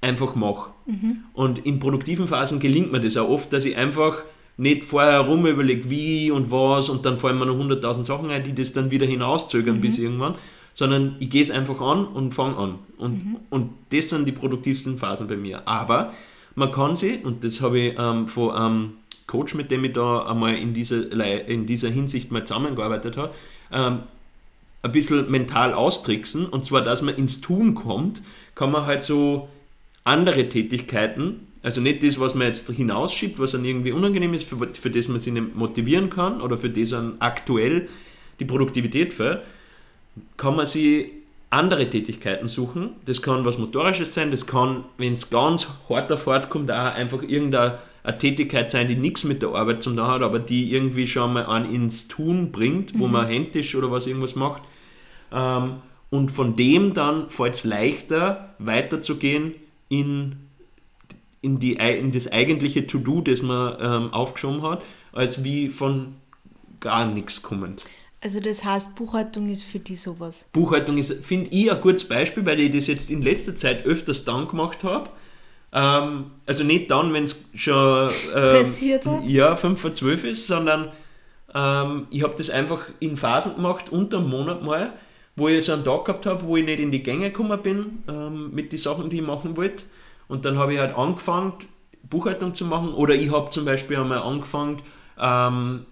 [0.00, 0.70] einfach mache.
[0.86, 1.24] Mhm.
[1.32, 4.22] Und in produktiven Phasen gelingt mir das auch oft, dass ich einfach
[4.56, 8.44] nicht vorher rum überlegt, wie und was und dann fallen mir noch 100.000 Sachen ein,
[8.44, 9.80] die das dann wieder hinauszögern mhm.
[9.80, 10.36] bis irgendwann,
[10.74, 12.74] sondern ich gehe es einfach an und fange an.
[12.98, 13.36] Und, mhm.
[13.50, 15.66] und das sind die produktivsten Phasen bei mir.
[15.66, 16.12] Aber
[16.54, 18.92] man kann sie, und das habe ich ähm, von einem
[19.26, 21.10] Coach, mit dem ich da einmal in dieser,
[21.48, 23.32] in dieser Hinsicht mal zusammengearbeitet habe,
[23.70, 24.00] ähm,
[24.82, 26.46] ein bisschen mental austricksen.
[26.46, 28.22] Und zwar, dass man ins Tun kommt,
[28.54, 29.48] kann man halt so
[30.04, 34.56] andere Tätigkeiten also nicht das, was man jetzt hinausschiebt, was dann irgendwie unangenehm ist, für,
[34.74, 37.88] für das man sich nicht motivieren kann oder für das dann aktuell
[38.40, 39.42] die Produktivität fällt,
[40.36, 41.10] kann man sich
[41.52, 42.90] andere Tätigkeiten suchen.
[43.04, 47.22] Das kann was Motorisches sein, das kann, wenn es ganz hart hart kommt, auch einfach
[47.22, 47.78] irgendeine
[48.18, 51.44] Tätigkeit sein, die nichts mit der Arbeit zu tun hat, aber die irgendwie schon mal
[51.44, 53.12] an ins Tun bringt, wo mhm.
[53.12, 54.62] man händisch oder was irgendwas macht.
[55.30, 55.74] Ähm,
[56.10, 59.54] und von dem dann fällt es leichter, weiterzugehen
[59.88, 60.36] in
[61.42, 64.82] in, die, in das eigentliche To-Do, das man ähm, aufgeschoben hat,
[65.12, 66.14] als wie von
[66.80, 67.82] gar nichts kommend.
[68.22, 70.48] Also das heißt, Buchhaltung ist für die sowas?
[70.52, 74.24] Buchhaltung ist, finde ich, ein gutes Beispiel, weil ich das jetzt in letzter Zeit öfters
[74.24, 75.10] dann gemacht habe.
[75.72, 78.64] Ähm, also nicht dann, wenn es schon ähm,
[79.26, 80.92] ja, 5 vor 12 ist, sondern
[81.52, 84.92] ähm, ich habe das einfach in Phasen gemacht, unter einem Monat mal,
[85.34, 88.04] wo ich so einen Tag gehabt habe, wo ich nicht in die Gänge gekommen bin
[88.08, 89.82] ähm, mit den Sachen, die ich machen wollte.
[90.28, 91.54] Und dann habe ich halt angefangen,
[92.08, 92.94] Buchhaltung zu machen.
[92.94, 94.80] Oder ich habe zum Beispiel einmal angefangen,
[95.20, 95.86] ähm,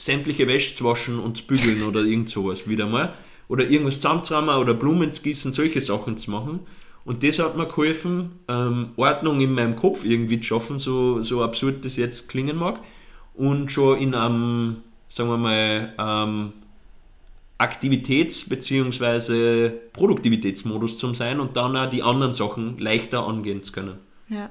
[0.00, 3.12] sämtliche Wäsche zu waschen und zu bügeln oder irgend sowas wieder mal.
[3.48, 6.60] Oder irgendwas zusammenzuräumen oder Blumen zu gießen, solche Sachen zu machen.
[7.04, 11.42] Und das hat mir geholfen, ähm, Ordnung in meinem Kopf irgendwie zu schaffen, so, so
[11.42, 12.80] absurd das jetzt klingen mag.
[13.34, 14.76] Und schon in einem,
[15.08, 16.52] sagen wir mal, ähm,
[17.58, 19.70] Aktivitäts- bzw.
[19.92, 23.98] Produktivitätsmodus zu sein und dann auch die anderen Sachen leichter angehen zu können.
[24.28, 24.50] Ja.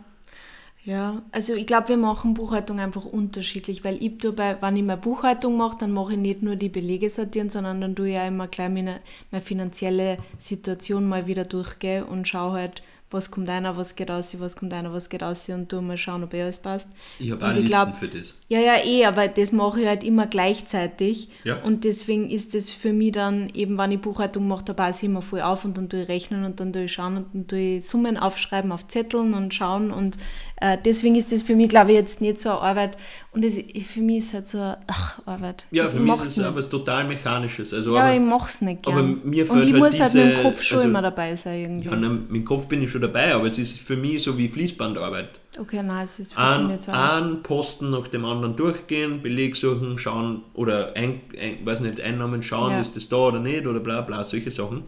[0.90, 5.00] Ja, also ich glaube, wir machen Buchhaltung einfach unterschiedlich, weil ich dabei, wenn ich meine
[5.00, 8.26] Buchhaltung mache, dann mache ich nicht nur die Belege sortieren, sondern dann tue ich ja
[8.26, 12.82] immer gleich meine, meine finanzielle Situation mal wieder durchgehen und schaue halt,
[13.12, 15.98] was kommt einer, was geht aus, was kommt einer, was geht aus und du mal
[15.98, 16.88] schauen, ob eh alles passt.
[17.18, 18.36] Ich habe auch Listen glaub- für das.
[18.50, 21.30] Ja, ja, eh, aber das mache ich halt immer gleichzeitig.
[21.44, 21.62] Ja.
[21.64, 25.04] Und deswegen ist das für mich dann, eben wenn ich Buchhaltung mache, da passe ich
[25.06, 27.48] immer voll auf und dann tue ich rechnen und dann tue ich schauen und dann
[27.48, 29.92] tue ich Summen aufschreiben auf Zetteln und schauen.
[29.92, 30.18] Und
[30.62, 32.98] äh, deswegen ist das für mich, glaube ich, jetzt nicht so eine Arbeit.
[33.32, 33.56] Und es,
[33.88, 35.66] für mich ist es halt so eine ach, Arbeit.
[35.72, 37.74] Ja, Also für ich mich ist es aber total Mechanisches.
[37.74, 39.22] Also, Ja, aber, ich mache es nicht aber gern.
[39.24, 41.60] mir und ich halt muss halt mit dem diese- Kopf schon also- immer dabei sein
[41.62, 41.90] irgendwie.
[41.90, 44.38] ja, nein, mit dem Kopf bin ich schon dabei, aber es ist für mich so
[44.38, 45.40] wie Fließbandarbeit.
[45.60, 47.24] okay, nein, es ist, Ein, nicht so an.
[47.24, 52.44] einen Posten nach dem anderen durchgehen, Beleg suchen, schauen oder ein, ein, weiß nicht, Einnahmen
[52.44, 52.82] schauen, Ja.
[52.82, 54.84] ist das da oder nicht oder bla bla, solche Sachen.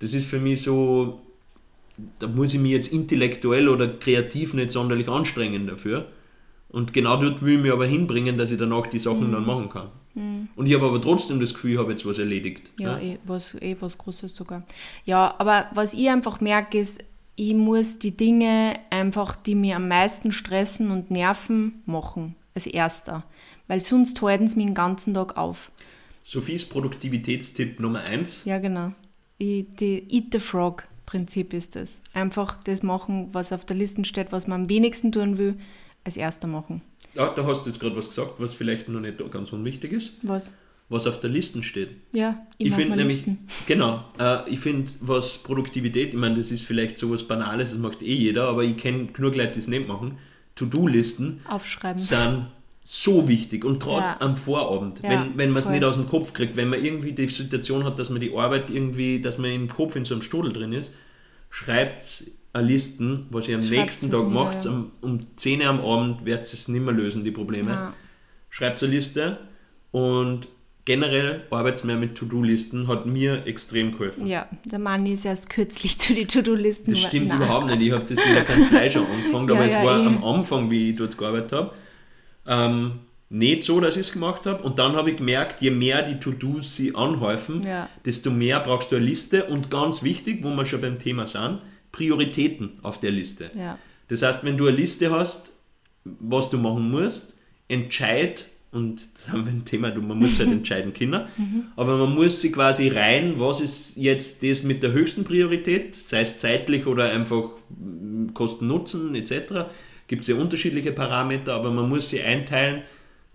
[0.00, 1.20] Das ist für mich so,
[2.18, 6.06] da muss ich mich jetzt intellektuell oder kreativ nicht sonderlich anstrengen dafür.
[6.70, 9.32] Und genau dort will ich mich aber hinbringen, dass ich danach die Sachen Mhm.
[9.32, 9.88] dann machen kann.
[10.56, 12.68] Und ich habe aber trotzdem das Gefühl, ich habe jetzt was erledigt.
[12.78, 13.02] Ja, ne?
[13.14, 14.62] eh, was, eh was Großes sogar.
[15.06, 17.02] Ja, aber was ich einfach merke, ist,
[17.36, 22.36] ich muss die Dinge einfach, die mir am meisten stressen und nerven, machen.
[22.54, 23.24] Als erster.
[23.66, 25.70] Weil sonst halten sie mich den ganzen Tag auf.
[26.24, 28.44] Sophies Produktivitätstipp Nummer 1.
[28.44, 28.92] Ja, genau.
[29.38, 32.00] Ich, die Eat the Frog Prinzip ist das.
[32.14, 35.56] Einfach das machen, was auf der Liste steht, was man am wenigsten tun will,
[36.04, 36.80] als erster machen.
[37.14, 40.14] Ja, da hast du jetzt gerade was gesagt, was vielleicht noch nicht ganz unwichtig ist.
[40.22, 40.52] Was?
[40.92, 41.90] Was auf der Liste steht.
[42.12, 43.38] Ja, ich, Ich finde nämlich, Listen.
[43.66, 48.02] genau, äh, ich finde, was Produktivität, ich meine, das ist vielleicht sowas Banales, das macht
[48.02, 50.18] eh jeder, aber ich kenne genug Leute, die es nicht machen.
[50.54, 51.98] To-Do-Listen Aufschreiben.
[51.98, 52.46] sind
[52.84, 54.16] so wichtig und gerade Ja.
[54.20, 57.12] am Vorabend, Ja, wenn, wenn man es nicht aus dem Kopf kriegt, wenn man irgendwie
[57.12, 60.22] die Situation hat, dass man die Arbeit irgendwie, dass man im Kopf in so einem
[60.22, 60.92] Strudel drin ist,
[61.48, 64.70] schreibt eine Listen, was ihr am Schreibt's nächsten Tag macht, ja.
[64.72, 67.94] um, um 10 Uhr am Abend werdet ihr es nicht mehr lösen, die Probleme.
[68.50, 69.38] Schreibt eine Liste
[69.90, 70.48] und
[70.84, 74.26] generell arbeitet mehr mit To-Do-Listen, hat mir extrem geholfen.
[74.26, 76.92] Ja, der Mann ist erst kürzlich zu den To-Do-Listen.
[76.92, 77.36] Das stimmt Nein.
[77.38, 77.82] überhaupt nicht.
[77.82, 80.06] Ich habe das in der Kanzlei schon angefangen, Ja, aber es ja, war eh.
[80.06, 81.72] am Anfang, wie ich dort gearbeitet habe,
[82.46, 82.92] ähm,
[83.28, 84.62] nicht so, dass ich es gemacht habe.
[84.62, 87.88] Und dann habe ich gemerkt, je mehr die To-Dos sie anhäufen, Ja.
[88.04, 89.44] desto mehr brauchst du eine Liste.
[89.44, 91.60] Und ganz wichtig, wo wir schon beim Thema sind,
[91.92, 93.50] Prioritäten auf der Liste.
[94.08, 95.50] Das heißt, wenn du eine Liste hast,
[96.04, 97.34] was du machen musst,
[97.68, 101.22] entscheid, und das haben wir ein Thema, man muss halt entscheiden können,
[101.76, 106.22] aber man muss sich quasi rein, was ist jetzt das mit der höchsten Priorität, sei
[106.22, 109.70] es zeitlich oder einfach mm, Kosten-Nutzen etc.
[110.08, 112.82] Gibt es ja unterschiedliche Parameter, aber man muss sie einteilen,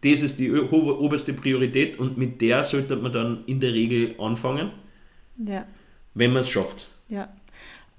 [0.03, 4.71] das ist die oberste Priorität und mit der sollte man dann in der Regel anfangen,
[5.43, 5.65] Ja.
[6.13, 6.87] wenn man es schafft.
[7.09, 7.29] Ja.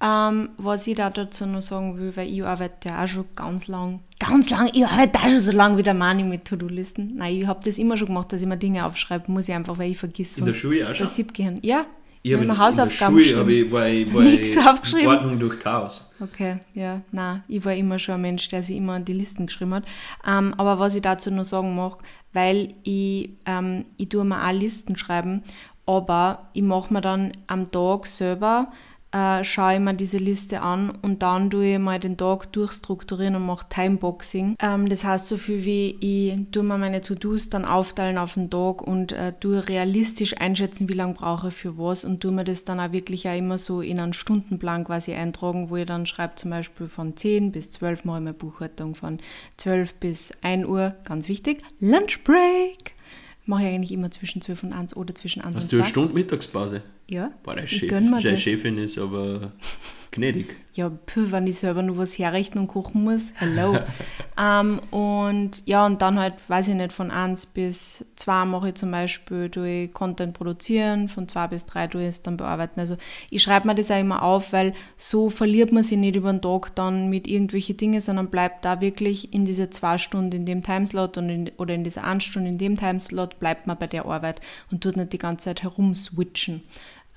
[0.00, 3.66] Ähm, was ich da dazu noch sagen will, weil ich arbeite ja auch schon ganz
[3.66, 7.16] lang, ganz lang, ich arbeite auch schon so lange wie der Mani mit To-Do-Listen.
[7.16, 9.76] Nein, ich habe das immer schon gemacht, dass ich mir Dinge aufschreibe, muss ich einfach,
[9.76, 11.08] weil ich vergesse In der Schule auch schon?
[11.08, 11.58] Siebgehirn.
[11.62, 11.84] Ja,
[12.22, 13.66] Ich habe mir Hausaufgaben in der Schule geschrieben.
[13.66, 15.08] ich, war ich, war ich aufgeschrieben?
[15.08, 16.08] Ordnung durch Chaos.
[16.20, 19.46] Okay, ja, nein, ich war immer schon ein Mensch, der sich immer an die Listen
[19.46, 19.84] geschrieben hat.
[20.24, 21.98] Ähm, aber was ich dazu noch sagen mag,
[22.32, 25.42] weil ich, ähm, ich tue mir auch Listen schreiben,
[25.86, 28.70] aber ich mache mir dann am Tag selber,
[29.12, 33.36] äh, schaue ich mir diese Liste an und dann tue ich mal den Tag durchstrukturieren
[33.36, 34.56] und mache Timeboxing.
[34.60, 38.50] Ähm, das heißt so viel wie, ich tue mir meine To-Dos dann aufteilen auf den
[38.50, 42.44] Tag und äh, tue realistisch einschätzen, wie lange brauche ich für was und tue mir
[42.44, 46.06] das dann auch wirklich auch immer so in einen Stundenplan quasi eintragen, wo ich dann
[46.06, 49.18] schreibe zum Beispiel von 10 bis 12 mache ich meine Buchhaltung, von
[49.56, 52.94] 12 bis 1 Uhr, ganz wichtig, Lunch Break.
[53.46, 55.82] Mache ich eigentlich immer zwischen 12 und 1 oder zwischen 1 Hast und du 2.
[55.82, 56.82] eine Stunde Mittagspause?
[57.10, 58.42] Ja, Boah, der ich Chef, gönn mir der das.
[58.42, 59.52] Chefin ist aber
[60.10, 60.56] gnädig.
[60.74, 63.32] Ja, pö, wenn ich selber nur was herrichten und kochen muss.
[63.34, 63.78] Hello.
[64.38, 68.74] ähm, und ja, und dann halt, weiß ich nicht, von 1 bis 2 mache ich
[68.74, 72.78] zum Beispiel, tue ich Content produzieren, von 2 bis 3 tue ich es dann bearbeiten.
[72.78, 72.96] Also
[73.30, 76.42] ich schreibe mir das auch immer auf, weil so verliert man sich nicht über den
[76.42, 80.62] Tag dann mit irgendwelchen Dingen, sondern bleibt da wirklich in diese zwei Stunden in dem
[80.62, 84.06] Timeslot und in, oder in dieser 1 Stunde in dem Timeslot, bleibt man bei der
[84.06, 84.40] Arbeit
[84.70, 86.62] und tut nicht die ganze Zeit herumswitchen.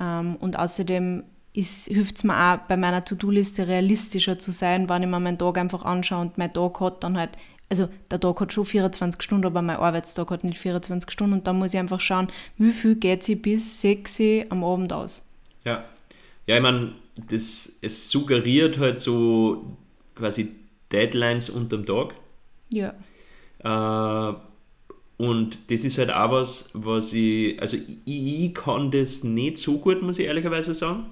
[0.02, 1.24] Ähm, und außerdem
[1.54, 5.58] hilft es mir auch bei meiner To-Do-Liste realistischer zu sein, wenn ich mir meinen Tag
[5.58, 7.32] einfach anschaue und mein Tag hat dann halt,
[7.70, 11.48] also der Tag hat schon 24 Stunden, aber mein Arbeitstag hat nicht 24 Stunden und
[11.48, 15.26] dann muss ich einfach schauen, wie viel geht sie bis 6 Uhr am Abend aus.
[15.66, 15.84] Ja.
[16.48, 16.94] Ja, ich meine,
[17.30, 19.78] das, es suggeriert halt so
[20.16, 20.56] quasi
[20.92, 22.16] Deadlines unterm Tag.
[22.72, 22.94] Ja.
[23.60, 24.36] Äh,
[25.22, 29.78] und das ist halt auch was, was ich, also ich, ich kann das nicht so
[29.78, 31.06] gut, muss ich ehrlicherweise sagen,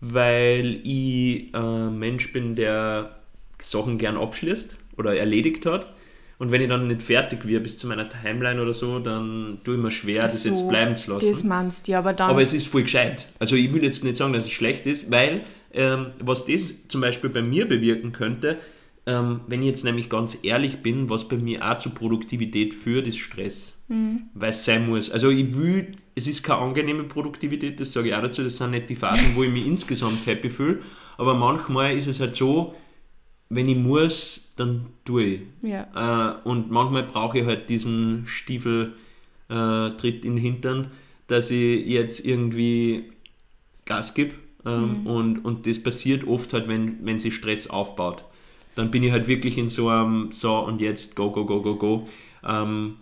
[0.00, 3.16] weil ich ein Mensch bin, der
[3.60, 5.92] Sachen gern abschließt oder erledigt hat.
[6.38, 9.74] Und wenn ich dann nicht fertig wäre bis zu meiner Timeline oder so, dann tue
[9.74, 11.26] ich mir schwer, das So, jetzt bleiben zu lassen.
[11.26, 12.30] Das meinst du, aber dann.
[12.30, 13.26] Aber es ist voll gescheit.
[13.40, 15.40] Also ich will jetzt nicht sagen, dass es schlecht ist, weil
[15.72, 18.58] ähm, was das zum Beispiel bei mir bewirken könnte,
[19.06, 23.06] ähm, wenn ich jetzt nämlich ganz ehrlich bin, was bei mir auch zur Produktivität führt,
[23.06, 23.74] ist Stress.
[24.34, 25.10] Weil es sein muss.
[25.10, 28.70] Also ich will, es ist keine angenehme Produktivität, das sage ich auch dazu, das sind
[28.70, 30.80] nicht die Phasen, wo ich mich insgesamt happy fühle,
[31.18, 32.74] aber manchmal ist es halt so,
[33.50, 35.40] wenn ich muss, dann tue ich.
[35.62, 36.40] ja.
[36.42, 38.94] Äh, und manchmal brauche ich halt diesen Stiefel
[39.50, 40.90] äh, in den Hintern,
[41.26, 43.12] dass ich jetzt irgendwie
[43.84, 44.34] Gas gebe.
[44.66, 48.24] Ähm, und, und das passiert oft halt, wenn, wenn sich Stress aufbaut.
[48.76, 51.76] Dann bin ich halt wirklich in so einem So und jetzt go, go, go, go,
[51.76, 52.08] go.
[52.46, 52.96] Ähm,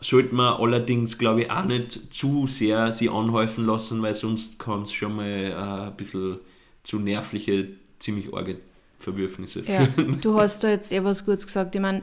[0.00, 4.82] sollte man allerdings, glaube ich, auch nicht zu sehr sie anhäufen lassen, weil sonst kann
[4.82, 5.54] es schon mal äh,
[5.88, 6.38] ein bisschen
[6.82, 7.68] zu nervliche,
[7.98, 8.58] ziemlich arge
[8.98, 10.20] Verwürfnisse Ja, führen.
[10.20, 11.74] du hast da jetzt eh was Gutes gesagt.
[11.74, 12.02] Ich meine,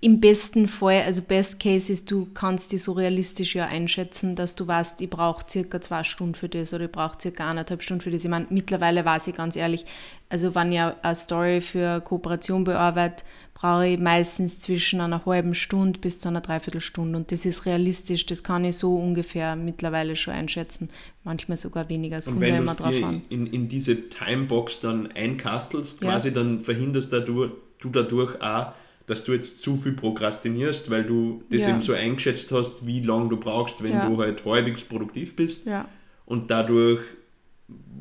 [0.00, 4.54] im besten Fall, also Best Case ist, du kannst die so realistisch ja einschätzen, dass
[4.54, 8.02] du weißt, ich brauche circa zwei Stunden für das oder ich brauche circa eineinhalb Stunden
[8.02, 8.24] für das.
[8.24, 9.84] Ich meine, mittlerweile weiß ich ganz ehrlich,
[10.28, 13.24] also wenn ich eine Story für Kooperation bearbeite,
[13.54, 18.26] brauche ich meistens zwischen einer halben Stunde bis zu einer Dreiviertelstunde und das ist realistisch,
[18.26, 20.90] das kann ich so ungefähr mittlerweile schon einschätzen,
[21.24, 23.22] manchmal sogar weniger, es kommt ja wenn du immer drauf an.
[23.30, 26.10] in, in diese Timebox dann einkastelst, Ja.
[26.10, 28.72] quasi, dann verhinderst dadurch, du dadurch auch,
[29.06, 31.70] dass du jetzt zu viel prokrastinierst, weil du das Ja.
[31.70, 34.08] eben so eingeschätzt hast, wie lange du brauchst, wenn Ja.
[34.08, 35.66] du halt halbwegs produktiv bist.
[35.66, 35.88] Ja.
[36.24, 37.00] Und dadurch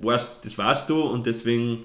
[0.02, 1.84] weißt, das weißt du und deswegen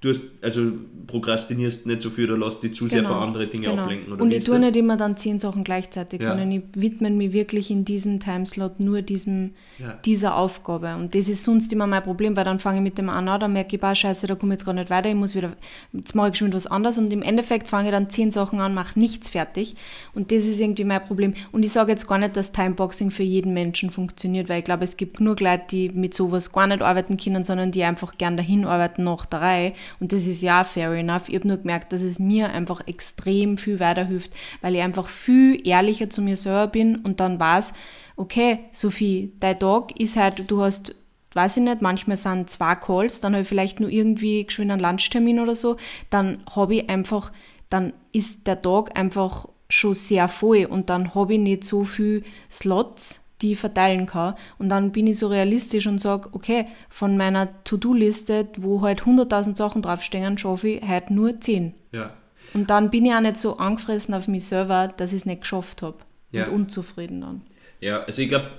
[0.00, 0.72] tust, also
[1.06, 4.12] prokrastinierst nicht so viel oder lässt dich zu sehr von anderen Dinge ablenken.
[4.12, 6.28] Oder Und ich tue nicht immer dann zehn Sachen gleichzeitig, Ja.
[6.30, 9.98] sondern ich widme mich wirklich in diesem Timeslot nur diesem, Ja.
[10.04, 10.94] dieser Aufgabe.
[10.94, 13.40] Und das ist sonst immer mein Problem, weil dann fange ich mit dem an an,
[13.40, 15.52] dann merke ich, bah, scheiße, da komme ich jetzt gar nicht weiter, ich muss wieder,
[15.92, 18.72] jetzt mache ich schon was anderes und im Endeffekt fange ich dann zehn Sachen an,
[18.72, 19.74] mache nichts fertig.
[20.14, 21.34] Und das ist irgendwie mein Problem.
[21.52, 24.84] Und ich sage jetzt gar nicht, dass Timeboxing für jeden Menschen funktioniert, weil ich glaube,
[24.84, 28.36] es gibt genug Leute, die mit sowas gar nicht arbeiten können, sondern die einfach gern
[28.38, 29.72] dahin arbeiten nach der Reihe.
[29.98, 31.28] Und das ist ja fair enough.
[31.28, 34.30] Ich habe nur gemerkt, dass es mir einfach extrem viel weiterhilft,
[34.60, 37.72] weil ich einfach viel ehrlicher zu mir selber bin und dann weiß,
[38.16, 40.94] okay, Sophie, dein Tag ist halt, du hast
[41.34, 44.80] weiß ich nicht, manchmal sind zwei Calls, dann habe ich vielleicht nur irgendwie geschwind einen
[44.80, 45.76] Lunchtermin oder so,
[46.10, 47.32] dann habe ich einfach,
[47.68, 52.24] dann ist der Tag einfach schon sehr voll und dann habe ich nicht so viel
[52.50, 54.34] Slots, die ich verteilen kann.
[54.58, 59.56] Und dann bin ich so realistisch und sage, okay, von meiner To-Do-Liste, wo halt 100.000
[59.56, 61.74] Sachen draufstehen, schaffe ich halt nur 10.
[61.92, 62.14] Ja.
[62.52, 65.42] Und dann bin ich auch nicht so angefressen auf mich selber, dass ich es nicht
[65.42, 65.98] geschafft habe.
[66.32, 66.46] Ja.
[66.46, 67.42] Und unzufrieden dann.
[67.80, 68.50] Ja, also ich glaube,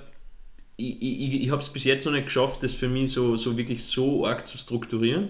[0.76, 3.56] ich, ich, ich habe es bis jetzt noch nicht geschafft, das für mich so, so
[3.56, 5.28] wirklich so arg zu strukturieren.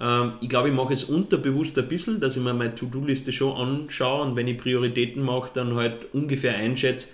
[0.00, 3.56] Ähm, ich glaube, ich mache es unterbewusst ein bisschen, dass ich mir meine To-Do-Liste schon
[3.56, 7.08] anschaue und wenn ich Prioritäten mache, dann halt ungefähr einschätze,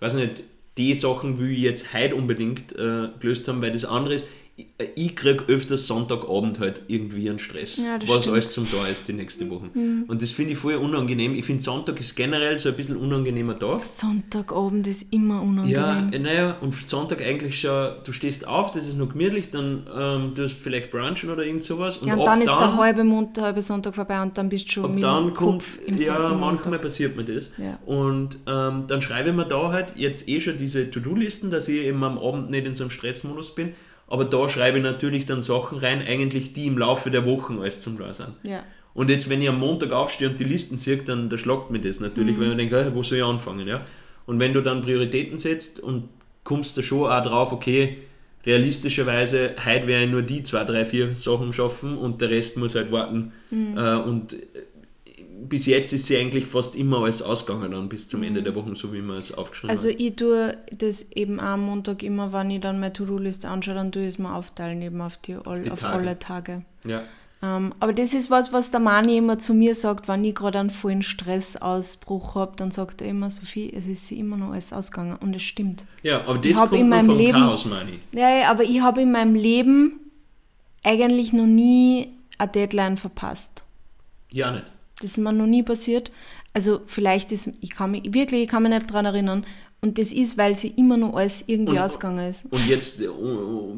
[0.00, 0.42] weiß nicht,
[0.76, 4.28] die Sachen will ich jetzt heute unbedingt äh, gelöst haben, weil das andere ist,
[4.58, 8.34] ich, ich kriege öfters Sonntagabend halt irgendwie einen Stress, Ja, was stimmt.
[8.34, 9.68] alles zum da ist die nächste Woche.
[9.74, 11.34] Und das finde ich voll unangenehm.
[11.34, 13.82] Ich finde Sonntag ist generell so ein bisschen unangenehmer Tag.
[13.82, 15.70] Sonntagabend ist immer unangenehm.
[15.74, 19.86] Ja, äh, naja, und Sonntag eigentlich schon, du stehst auf, das ist noch gemütlich, dann
[19.94, 22.00] ähm, du hast vielleicht Brunchen oder irgend sowas.
[22.02, 24.84] Ja, und dann ist der halbe Montag, halbe Sonntag vorbei und dann bist du schon
[24.86, 26.40] ab mit dann kommt, im ja, Sonntag.
[26.40, 27.52] manchmal passiert mir das.
[27.58, 27.78] Ja.
[27.84, 31.84] Und ähm, dann schreibe ich mir da halt jetzt eh schon diese To-Do-Listen, dass ich
[31.84, 33.74] eben am Abend nicht in so einem Stressmodus bin.
[34.08, 37.80] Aber da schreibe ich natürlich dann Sachen rein, eigentlich die im Laufe der Wochen alles
[37.80, 38.34] zum Klar sind.
[38.44, 38.62] Ja.
[38.94, 41.80] Und jetzt, wenn ich am Montag aufstehe und die Listen sehe, dann da schlagt mir
[41.80, 43.66] das natürlich, weil man denkt, wo soll ich anfangen?
[43.68, 43.82] Ja?
[44.24, 46.08] Und wenn du dann Prioritäten setzt und
[46.44, 47.98] kommst da schon auch drauf, okay,
[48.46, 52.74] realistischerweise, heute werde ich nur die zwei, drei, vier Sachen schaffen und der Rest muss
[52.74, 53.32] halt warten.
[53.76, 54.36] Äh, und
[55.48, 58.74] bis jetzt ist sie eigentlich fast immer alles ausgegangen dann bis zum Ende der Woche,
[58.74, 60.00] so wie man es aufgeschrieben Also hat.
[60.00, 64.02] ich tue das eben am Montag immer, wenn ich dann meine To-Do-Liste anschaue, dann tue
[64.02, 65.94] ich es mir aufteilen eben auf, die, all, Die auf Tage.
[65.94, 66.62] alle Tage.
[66.84, 67.02] Ja.
[67.42, 70.58] Ähm, aber das ist was, was der Mani immer zu mir sagt, wenn ich gerade
[70.58, 74.72] einen vollen Stressausbruch habe, dann sagt er immer, Sophie, es ist sie immer noch alles
[74.72, 75.84] ausgegangen und es stimmt.
[76.02, 78.18] ja, aber Ich das hab kommt in meinem vom Leben- Chaos, ich.
[78.18, 80.00] Ja, ja, aber ich habe in meinem Leben
[80.82, 82.08] eigentlich noch nie
[82.38, 83.64] eine Deadline verpasst.
[84.30, 84.64] Ja, nicht.
[85.00, 86.10] Das ist mir noch nie passiert.
[86.54, 89.44] Also vielleicht ist, ich kann mich, wirklich, ich kann mich nicht daran erinnern.
[89.82, 92.46] Und das ist, weil sie immer noch alles irgendwie Und- ausgegangen ist.
[92.50, 93.74] Und jetzt, äh, uh,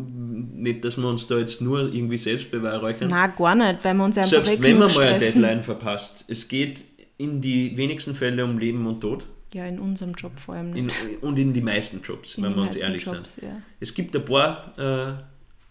[0.55, 3.09] nicht, dass wir uns da jetzt nur irgendwie selbst beweihräuchern.
[3.09, 5.19] Nein, gar nicht, weil wir uns einfach Selbst wenn man mal eine.
[5.19, 6.85] Deadline verpasst, es geht
[7.16, 10.85] in die wenigsten Fälle um Leben und Tod Ja, in unserem Job vor allem in,
[10.85, 11.21] nicht.
[11.21, 13.49] und in die meisten Jobs, In wenn wir uns ehrlich Jobs, sind.
[13.49, 13.61] Ja.
[13.81, 15.14] Es gibt ein paar äh,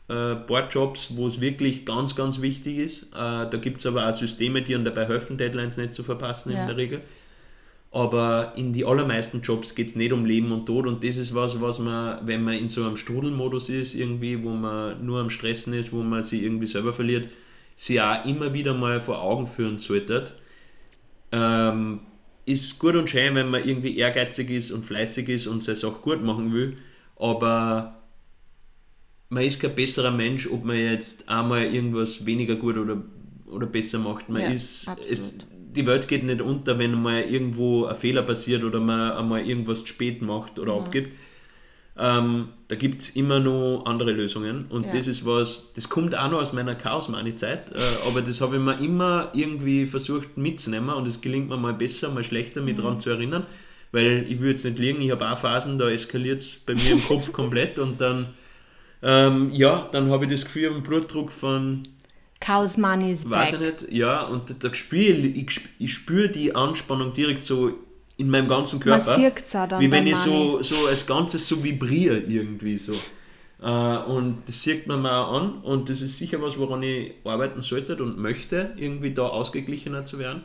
[0.10, 3.04] äh, paar Jobs, wo es wirklich ganz, ganz wichtig ist.
[3.14, 6.52] Äh, da gibt es aber auch Systeme, die einem dabei helfen, Deadlines nicht zu verpassen
[6.54, 6.62] Ja.
[6.62, 7.02] in der Regel.
[7.92, 11.34] Aber in die allermeisten Jobs geht es nicht um Leben und Tod und das ist
[11.34, 15.30] was, was man, wenn man in so einem Strudelmodus ist, irgendwie, wo man nur am
[15.30, 17.30] Stressen ist, wo man sich irgendwie selber verliert,
[17.76, 20.32] sich auch immer wieder mal vor Augen führen sollte.
[21.32, 22.02] Ähm,
[22.46, 26.00] ist gut und schön, wenn man irgendwie ehrgeizig ist und fleißig ist und seine Sache
[26.02, 26.78] gut machen will,
[27.18, 27.97] aber
[29.30, 33.02] man ist kein besserer Mensch, ob man jetzt einmal irgendwas weniger gut oder,
[33.48, 34.30] oder besser macht.
[34.30, 35.38] Man Ja, ist, es,
[35.76, 39.82] die Welt geht nicht unter, wenn mal irgendwo ein Fehler passiert oder man einmal irgendwas
[39.82, 41.12] zu spät macht oder abgibt.
[42.00, 44.92] Ähm, da gibt es immer noch andere Lösungen und Ja.
[44.92, 48.62] das ist was, das kommt auch noch aus meiner Chaos-Money-Zeit, äh, aber das habe ich
[48.62, 53.00] mir immer irgendwie versucht mitzunehmen und es gelingt mir mal besser, mal schlechter, mich dran
[53.00, 53.48] zu erinnern,
[53.92, 56.92] weil ich will jetzt nicht liegen, ich habe auch Phasen, da eskaliert es bei mir
[56.92, 58.28] im Kopf komplett und dann,
[59.02, 61.84] ähm, ja, dann habe ich das Gefühl, ich einen Blutdruck von
[62.40, 63.82] Chaos Money is Weiß ich back.
[63.82, 67.72] nicht, ja, und da spüre ich, ich, sp- ich spüre die Anspannung direkt so
[68.18, 69.18] in meinem ganzen Körper.
[69.18, 69.32] Man
[69.64, 72.94] auch dann Wie wenn ich so, so als Ganzes so vibriere irgendwie so.
[73.62, 77.14] Äh, und das sieht man mir auch an und das ist sicher was, woran ich
[77.24, 80.44] arbeiten sollte und möchte, irgendwie da ausgeglichener zu werden.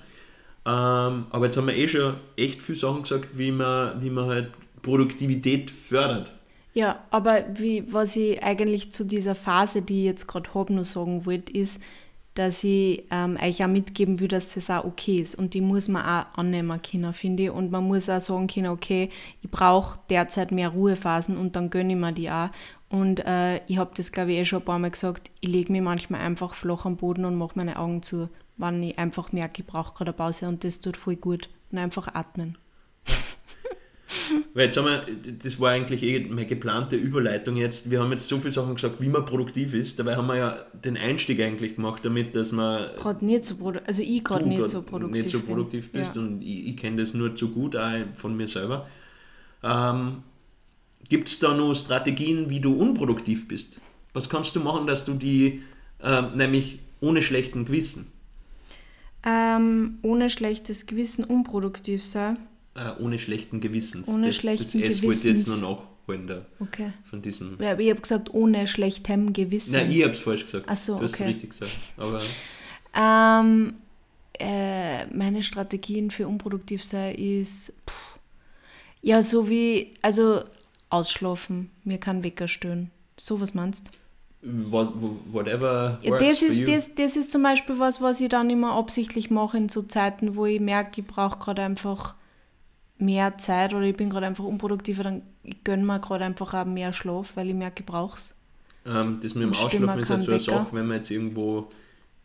[0.64, 4.26] Ähm, aber jetzt haben wir eh schon echt viele Sachen gesagt, wie man, wie man
[4.28, 4.50] halt
[4.82, 6.32] Produktivität fördert.
[6.74, 10.84] Ja, aber wie, was ich eigentlich zu dieser Phase, die ich jetzt gerade habe, nur
[10.84, 11.80] sagen wollte, ist,
[12.34, 15.34] dass ich ähm, euch auch mitgeben will, dass das auch okay ist.
[15.34, 17.50] Und die muss man auch annehmen können, finde ich.
[17.50, 19.10] Und man muss auch sagen können, okay,
[19.42, 22.48] ich brauche derzeit mehr Ruhephasen und dann gönne ich mir die auch.
[22.88, 25.72] Und äh, ich habe das, glaube ich, eh schon ein paar Mal gesagt, ich lege
[25.72, 29.62] mich manchmal einfach flach am Boden und mache meine Augen zu, wenn ich einfach merke,
[29.62, 31.50] ich brauche gerade eine Pause und das tut voll gut.
[31.70, 32.56] Und einfach atmen.
[34.54, 35.06] Weil jetzt haben wir,
[35.42, 37.90] das war eigentlich eh meine geplante Überleitung jetzt.
[37.90, 39.98] Wir haben jetzt so viele Sachen gesagt, wie man produktiv ist.
[39.98, 43.88] Dabei haben wir ja den Einstieg eigentlich gemacht, damit, dass man Gerade nicht so produktiv,
[43.88, 45.46] also ich gerade nicht so produktiv nicht so bin.
[45.46, 46.22] produktiv bist Ja.
[46.22, 48.88] und ich, ich kenne das nur zu gut, auch von mir selber.
[49.62, 50.22] Ähm,
[51.08, 53.80] Gibt es da noch Strategien, wie du unproduktiv bist?
[54.12, 55.62] Was kannst du machen, dass du die,
[56.02, 58.06] ähm, nämlich ohne schlechten Gewissen,
[59.24, 62.38] Ähm, ohne schlechtes Gewissen unproduktiv sein.
[62.74, 65.60] Äh, ohne schlechten Gewissens, Ohne das, schlechten das S wollte ich jetzt Gewissens.
[65.60, 65.70] nur
[66.06, 66.92] nachholen da, Okay.
[67.04, 67.56] von diesem...
[67.60, 69.72] Ja, aber ich habe gesagt, ohne schlechtem Gewissen.
[69.72, 70.66] Nein, ich hab's falsch gesagt.
[70.68, 71.24] Ach so, du hast okay.
[71.24, 71.76] richtig gesagt.
[71.96, 72.20] Aber
[72.94, 73.74] Ähm,
[74.38, 78.18] äh, meine Strategien für unproduktiv sein ist, pff,
[79.02, 80.42] ja, so wie, also
[80.90, 82.90] ausschlafen, mir kann Wecker stören.
[83.18, 83.90] So was meinst
[84.42, 84.92] what,
[85.30, 89.30] whatever Ja, das ist, das, das ist zum Beispiel was, was ich dann immer absichtlich
[89.30, 92.14] mache in so Zeiten, wo ich merke, ich brauche gerade einfach
[93.02, 96.64] mehr Zeit oder ich bin gerade einfach unproduktiver, dann ich gönne mir gerade einfach auch
[96.64, 98.34] mehr Schlaf, weil ich merke, ich brauche es.
[98.86, 100.40] Ähm, das mit dem Ausschlafen ist halt so eine.
[100.40, 101.68] Sache, wenn man jetzt irgendwo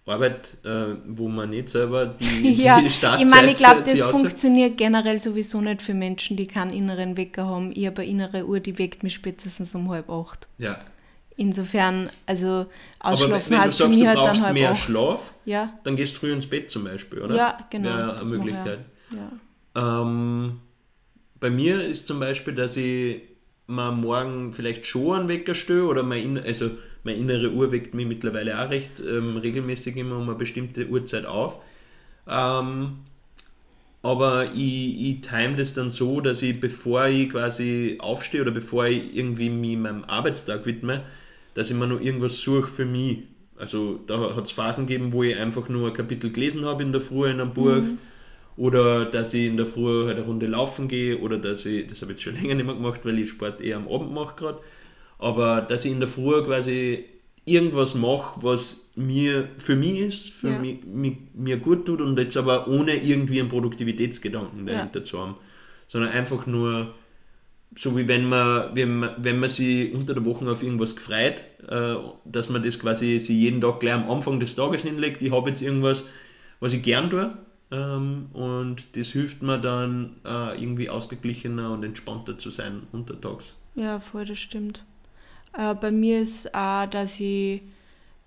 [0.05, 4.05] arbeitet, äh, wo man nicht selber die, Ja, die ich Startzeit meine, ich glaube, das
[4.05, 7.71] funktioniert generell sowieso nicht für Menschen, die keinen inneren Wecker haben.
[7.73, 10.47] Ich habe eine innere Uhr, die weckt mich spätestens um halb acht.
[10.57, 10.79] Ja.
[11.35, 12.65] Insofern, also
[12.99, 14.79] Aber ausschlafen wenn du heißt für sagst, mich du halt dann brauchst halb mehr acht.
[14.79, 17.35] Schlaf, Ja, dann gehst du früh ins Bett zum Beispiel, oder?
[17.35, 17.89] ja, genau.
[17.89, 18.79] Wäre eine ich, Möglichkeit.
[19.75, 20.01] Ja.
[20.01, 20.59] Ähm,
[21.39, 23.21] bei mir ist zum Beispiel, dass ich
[23.67, 26.71] mir morgen vielleicht schon einen Wecker stelle oder mein, in, also
[27.03, 31.25] meine innere Uhr weckt mich mittlerweile auch recht ähm, regelmäßig immer um eine bestimmte Uhrzeit
[31.25, 31.59] auf.
[32.27, 32.99] Ähm,
[34.03, 38.85] aber ich, ich time das dann so, dass ich, bevor ich quasi aufstehe oder bevor
[38.85, 41.03] ich irgendwie mich meinem Arbeitstag widme,
[41.55, 43.23] dass ich mir noch irgendwas suche für mich.
[43.57, 46.91] Also da hat es Phasen gegeben, wo ich einfach nur ein Kapitel gelesen habe in
[46.91, 47.81] der Früh in einem Buch
[48.57, 52.01] oder dass ich in der Früh halt eine Runde laufen gehe oder dass ich, das
[52.01, 54.35] habe ich jetzt schon länger nicht mehr gemacht, weil ich Sport eher am Abend mache
[54.35, 54.59] gerade,
[55.19, 57.05] aber dass ich in der Früh quasi
[57.45, 60.59] irgendwas mache, was mir für mich ist, für Ja.
[60.59, 64.75] mich, mich, mir gut tut und jetzt aber ohne irgendwie einen Produktivitätsgedanken Ja.
[64.75, 65.35] dahinter zu haben,
[65.87, 66.93] sondern einfach nur
[67.75, 71.43] so wie wenn man, wenn man, wenn man sich unter der Woche auf irgendwas gefreut,
[71.69, 71.95] äh,
[72.25, 75.49] dass man das quasi sich jeden Tag gleich am Anfang des Tages hinlegt, ich habe
[75.49, 76.07] jetzt irgendwas,
[76.59, 77.37] was ich gern tue
[77.71, 83.53] ähm, und das hilft mir dann äh, irgendwie ausgeglichener und entspannter zu sein untertags.
[83.75, 84.83] Ja, voll, das stimmt.
[85.53, 87.61] Äh, bei mir ist auch, dass ich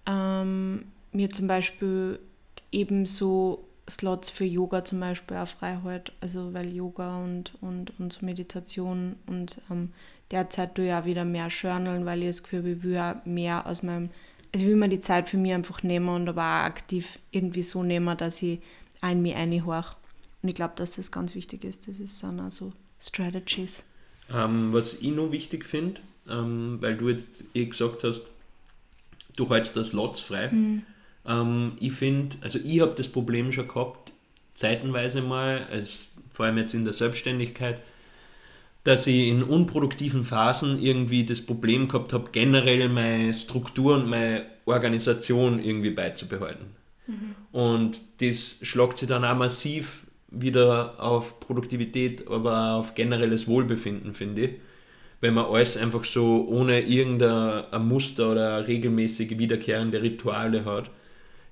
[0.06, 2.18] ähm, mir zum Beispiel
[2.72, 6.12] eben so Slots für Yoga zum Beispiel auch frei halte.
[6.20, 9.92] Also weil Yoga und, und, und so Meditation und ähm,
[10.30, 13.24] derzeit tue ich auch wieder mehr journalen, weil ich das Gefühl habe, ich will auch
[13.24, 14.10] mehr aus meinem,
[14.52, 17.62] also ich will mir die Zeit für mich einfach nehmen und aber auch aktiv irgendwie
[17.62, 18.60] so nehmen, dass ich
[19.00, 19.96] auch in mich einhorche.
[20.42, 21.88] Und ich glaube, dass das ganz wichtig ist.
[21.88, 23.84] Das ist dann auch so Strategies.
[24.32, 28.22] Ähm, was ich noch wichtig finde, ähm, weil du jetzt eh gesagt hast,
[29.36, 30.50] du hältst das Lots frei.
[31.26, 34.12] Ähm, ich finde, also ich habe das Problem schon gehabt,
[34.54, 37.80] zeitenweise mal, als, vor allem jetzt in der Selbstständigkeit,
[38.84, 44.46] dass ich in unproduktiven Phasen irgendwie das Problem gehabt habe, generell meine Struktur und meine
[44.64, 46.79] Organisation irgendwie beizubehalten.
[47.52, 54.14] Und das schlagt sich dann auch massiv wieder auf Produktivität, aber auch auf generelles Wohlbefinden,
[54.14, 54.50] finde ich.
[55.20, 60.90] Wenn man alles einfach so ohne irgendein ein Muster oder regelmäßige wiederkehrende Rituale hat.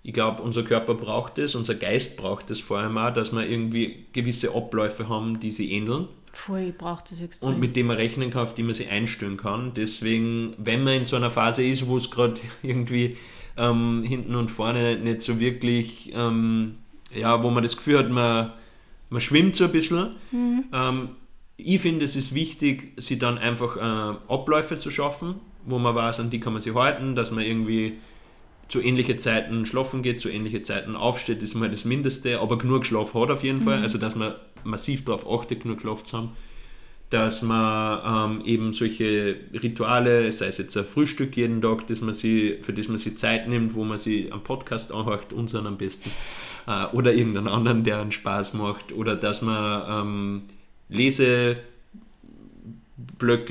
[0.02, 3.46] Ich glaube, unser Körper braucht es, unser Geist braucht es vor allem auch, dass wir
[3.46, 7.54] irgendwie gewisse Abläufe haben, die sie ähneln Voll, ich brauche das extrem.
[7.54, 9.74] und mit dem man rechnen kann, auf die man sich einstellen kann.
[9.74, 13.16] Deswegen, wenn man in so einer Phase ist, wo es gerade irgendwie
[13.58, 16.76] ähm, hinten und vorne nicht so wirklich, ähm,
[17.14, 18.52] ja, wo man das Gefühl hat, man,
[19.10, 20.16] man schwimmt so ein bisschen.
[20.72, 21.08] Ähm,
[21.56, 25.36] ich finde, es ist wichtig, sich dann einfach äh, Abläufe zu schaffen,
[25.66, 27.98] wo man weiß, an die kann man sich halten, dass man irgendwie
[28.68, 32.86] zu ähnlichen Zeiten schlafen geht, zu ähnlichen Zeiten aufsteht, ist mal das Mindeste, aber genug
[32.86, 36.32] Schlaf hat auf jeden Fall, also dass man massiv darauf achtet, genug Schlaf zu haben,
[37.10, 42.14] dass man ähm, eben solche Rituale, sei es jetzt ein Frühstück jeden Tag, dass man
[42.14, 45.78] sie, für das man sich Zeit nimmt, wo man sie am Podcast anhört, unseren am
[45.78, 46.10] besten,
[46.66, 50.42] äh, oder irgendeinen anderen, der einen Spaß macht, oder dass man ähm,
[50.90, 51.64] Leseblöcke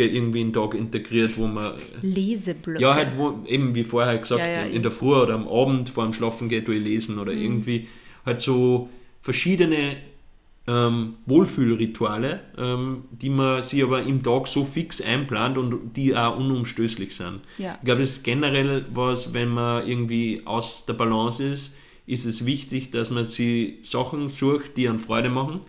[0.06, 1.72] irgendwie in den Tag integriert, wo man
[2.04, 2.80] Leseblöcke.
[2.80, 5.90] ja, halt, wo, eben wie vorher gesagt, Ja, ja, in der Früh oder am Abend
[5.90, 7.88] vor dem Schlafen geht, durchlesen oder irgendwie
[8.24, 8.90] halt so
[9.24, 9.98] verschiedene
[10.68, 16.38] ähm, Wohlfühlrituale, ähm, die man sich aber im Tag so fix einplant und die auch
[16.38, 17.40] unumstößlich sind.
[17.58, 17.76] Ja.
[17.80, 22.46] Ich glaube, das ist generell was, wenn man irgendwie aus der Balance ist, ist es
[22.46, 25.62] wichtig, dass man sich Sachen sucht, die einen Freude machen.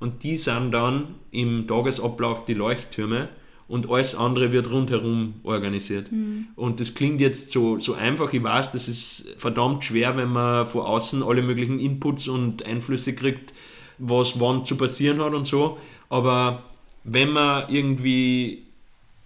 [0.00, 3.28] Und die sind dann im Tagesablauf die Leuchttürme
[3.68, 6.10] und alles andere wird rundherum organisiert.
[6.56, 8.32] Und das klingt jetzt so, so einfach.
[8.32, 13.14] Ich weiß, das ist verdammt schwer, wenn man von außen alle möglichen Inputs und Einflüsse
[13.14, 13.54] kriegt,
[13.98, 15.78] was wann zu passieren hat und so.
[16.08, 16.62] Aber
[17.04, 18.64] wenn man irgendwie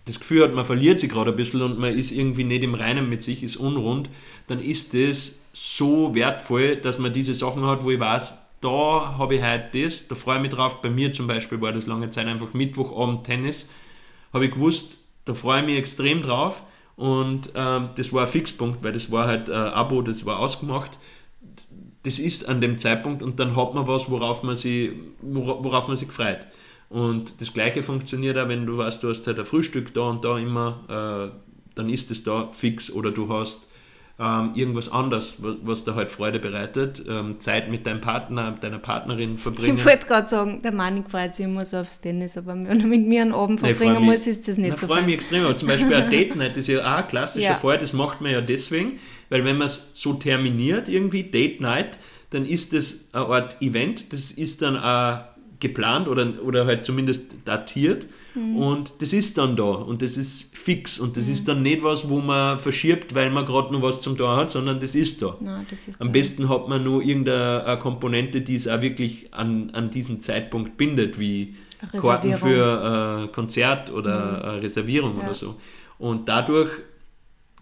[0.06, 2.74] das Gefühl hat, man verliert sich gerade ein bisschen und man ist irgendwie nicht im
[2.74, 4.08] Reinen mit sich, ist unrund,
[4.46, 9.36] dann ist das so wertvoll, dass man diese Sachen hat, wo ich weiß, da habe
[9.36, 10.80] ich heute das, da freue ich mich drauf.
[10.80, 13.70] Bei mir zum Beispiel war das lange Zeit einfach Mittwochabend Tennis.
[14.32, 16.62] Habe ich gewusst, da freue ich mich extrem drauf.
[16.96, 20.98] Und ähm, das war ein Fixpunkt, weil das war halt ein Abo, das war ausgemacht.
[22.06, 24.92] Das ist an dem Zeitpunkt und dann hat man was, worauf man sich,
[25.22, 26.46] wora- worauf man sich freut.
[26.88, 30.24] Und das gleiche funktioniert auch, wenn du weißt, du hast halt ein Frühstück da und
[30.24, 31.36] da immer, äh,
[31.74, 33.65] dann ist es da fix oder du hast
[34.18, 38.78] ähm, irgendwas anderes, was, was dir halt Freude bereitet, ähm, Zeit mit deinem Partner, deiner
[38.78, 39.76] Partnerin verbringen.
[39.76, 42.86] Ich wollte gerade sagen, der Mann freut sich immer so aufs Tennis, aber wenn er
[42.86, 45.14] mit mir einen Abend ich verbringen mich- muss, ist das nicht Na, so freue mich
[45.14, 45.44] extrem.
[45.44, 47.54] Aber zum Beispiel ein Date Night ist ja auch ein klassischer Ja.
[47.56, 47.76] Fall.
[47.78, 48.98] Das macht man ja deswegen,
[49.28, 51.98] weil wenn man es so terminiert, irgendwie Date Night,
[52.30, 54.12] dann ist das eine Art Event.
[54.14, 55.24] Das ist dann auch
[55.60, 58.06] geplant oder, oder halt zumindest datiert.
[58.34, 58.56] Mhm.
[58.56, 62.08] Und das ist dann da und das ist fix und das ist dann nicht was,
[62.10, 65.36] wo man verschiebt, weil man gerade noch was zum Tun hat, sondern das ist da.
[65.40, 66.12] Nein, das ist Am da.
[66.12, 70.76] besten hat man nur irgendeine eine Komponente, die es auch wirklich an, an diesen Zeitpunkt
[70.76, 71.54] bindet, wie
[71.92, 72.28] Karten.
[72.30, 72.34] Mhm.
[72.36, 75.24] für ein Konzert oder eine Reservierung Ja.
[75.24, 75.56] oder so.
[75.98, 76.70] Und dadurch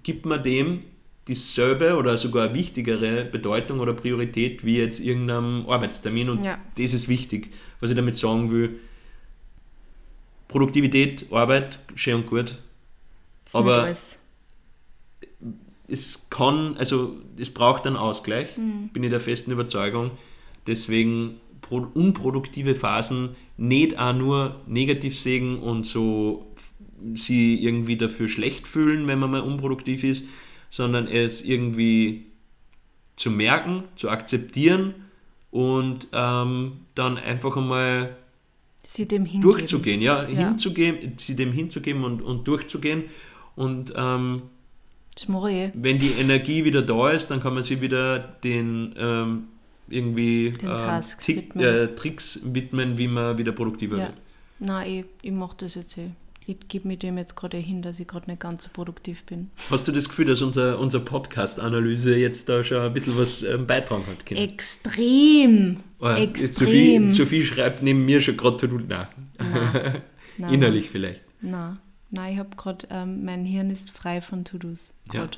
[0.03, 0.81] gibt man dem
[1.29, 6.59] dieselbe oder sogar wichtigere Bedeutung oder Priorität wie jetzt irgendeinem Arbeitstermin und Ja.
[6.77, 7.51] das ist wichtig.
[7.85, 8.80] Was ich damit sagen will,
[10.49, 12.59] Produktivität, Arbeit, schön und gut,
[13.45, 13.93] Das aber-
[15.87, 18.89] es kann, also es braucht einen Ausgleich, Mhm.
[18.95, 20.12] bin ich der festen Überzeugung.
[20.66, 26.55] Deswegen pro, unproduktive Phasen nicht auch nur negativ sehen und so
[27.14, 30.26] sie irgendwie dafür schlecht fühlen, wenn man mal unproduktiv ist,
[30.70, 32.28] sondern es irgendwie
[33.16, 34.95] zu merken, zu akzeptieren
[35.55, 38.17] und ähm, dann einfach einmal
[38.83, 39.43] Sie dem hingeben.
[39.43, 40.49] durchzugehen, ja, Ja.
[40.49, 43.05] hinzugeben, sie dem hinzugeben und, und durchzugehen
[43.55, 44.43] und ähm,
[45.75, 49.45] wenn die Energie wieder da ist, dann kann man sich wieder den ähm,
[49.89, 51.65] irgendwie Den Tasks Tick, widmen.
[51.65, 54.03] äh, Tricks widmen, wie man wieder produktiver Ja.
[54.07, 54.15] wird.
[54.59, 56.11] Nein, ich, ich mache das jetzt eh.
[56.47, 59.51] Ich gebe mir dem jetzt gerade hin, dass ich gerade nicht ganz so produktiv bin.
[59.71, 63.67] Hast du das Gefühl, dass unser, unser Podcast-Analyse jetzt da schon ein bisschen was ähm,
[63.67, 64.27] beitragen hat?
[64.27, 64.43] Kinder?
[64.43, 65.81] Extrem!
[66.01, 67.11] Oh, Sophie, Extrem!
[67.11, 68.79] Sophie schreibt neben mir schon gerade To-Do.
[70.37, 71.23] Nein, innerlich vielleicht.
[71.41, 71.79] Nein,
[72.11, 74.93] nein ich habe gerade, ähm, mein Hirn ist frei von To-Dos.
[75.13, 75.29] Ja.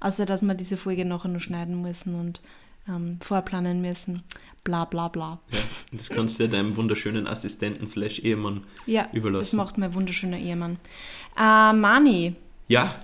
[0.00, 2.42] Außer, dass wir diese Folge nachher noch schneiden müssen und
[2.88, 4.22] ähm, vorplanen müssen.
[4.64, 5.38] Bla bla bla.
[5.52, 5.58] Ja,
[5.92, 9.56] das kannst du ja deinem wunderschönen Assistenten slash Ehemann Ja, das überlassen.
[9.56, 10.78] macht mein wunderschöner Ehemann.
[11.38, 12.34] Äh, Mani,
[12.68, 12.96] Ja,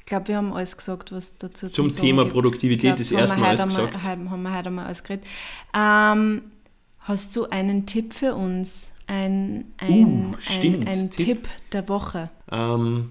[0.00, 2.34] Ich glaube, wir haben alles gesagt, was dazu Zum Sagen Thema gibt.
[2.34, 4.02] Produktivität ist erstmal alles gesagt.
[4.04, 5.24] Haben haben wir heute einmal alles geredet.
[5.74, 6.42] Ähm,
[7.00, 8.90] hast du einen Tipp für uns?
[9.06, 11.26] Ein, ein, Uh, stimmt, ein, ein Tipp.
[11.26, 12.30] Tipp der Woche.
[12.50, 13.10] Ähm,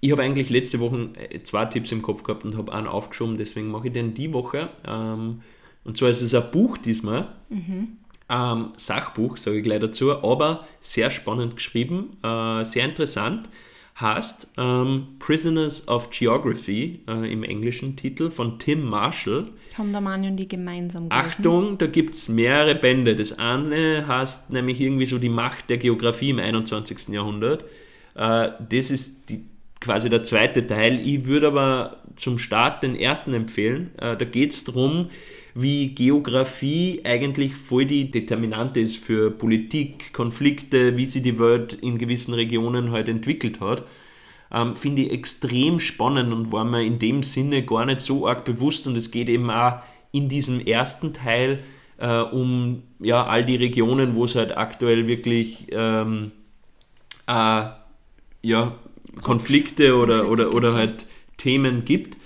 [0.00, 3.36] ich habe eigentlich letzte Woche äh, zwei Tipps im Kopf gehabt und habe einen aufgeschoben,
[3.36, 4.68] deswegen mache ich den die Woche.
[4.86, 5.42] Ähm,
[5.84, 7.28] und zwar ist es ein Buch diesmal.
[8.30, 13.48] Ähm, Sachbuch, sage ich gleich dazu, aber sehr spannend geschrieben, äh, sehr interessant.
[13.98, 19.48] Heißt ähm, Prisoners of Geography äh, im englischen Titel von Tim Marshall.
[19.76, 21.26] Haben der Mani und die gemeinsam gelesen.
[21.28, 23.16] Achtung, da gibt es mehrere Bände.
[23.16, 27.08] Das eine heißt nämlich irgendwie so die Macht der Geografie im 21.
[27.08, 27.64] Jahrhundert.
[28.14, 29.46] Äh, das ist die,
[29.80, 31.00] quasi der zweite Teil.
[31.00, 33.92] Ich würde aber zum Start den ersten empfehlen.
[33.98, 35.10] Äh, da geht es darum,
[35.54, 41.98] wie Geografie eigentlich voll die Determinante ist für Politik, Konflikte, wie sich die Welt in
[41.98, 43.84] gewissen Regionen halt entwickelt hat
[44.52, 48.44] ähm, finde ich extrem spannend und war mir in dem Sinne gar nicht so arg
[48.44, 48.86] bewusst.
[48.86, 49.80] Und es geht eben auch
[50.12, 51.60] in diesem ersten Teil
[51.98, 56.32] äh, um ja, all die Regionen, wo es halt aktuell wirklich ähm,
[57.26, 57.64] äh,
[58.42, 58.74] ja,
[59.22, 61.06] Konflikte oder, Konflikte oder, oder halt
[61.36, 62.16] Themen gibt.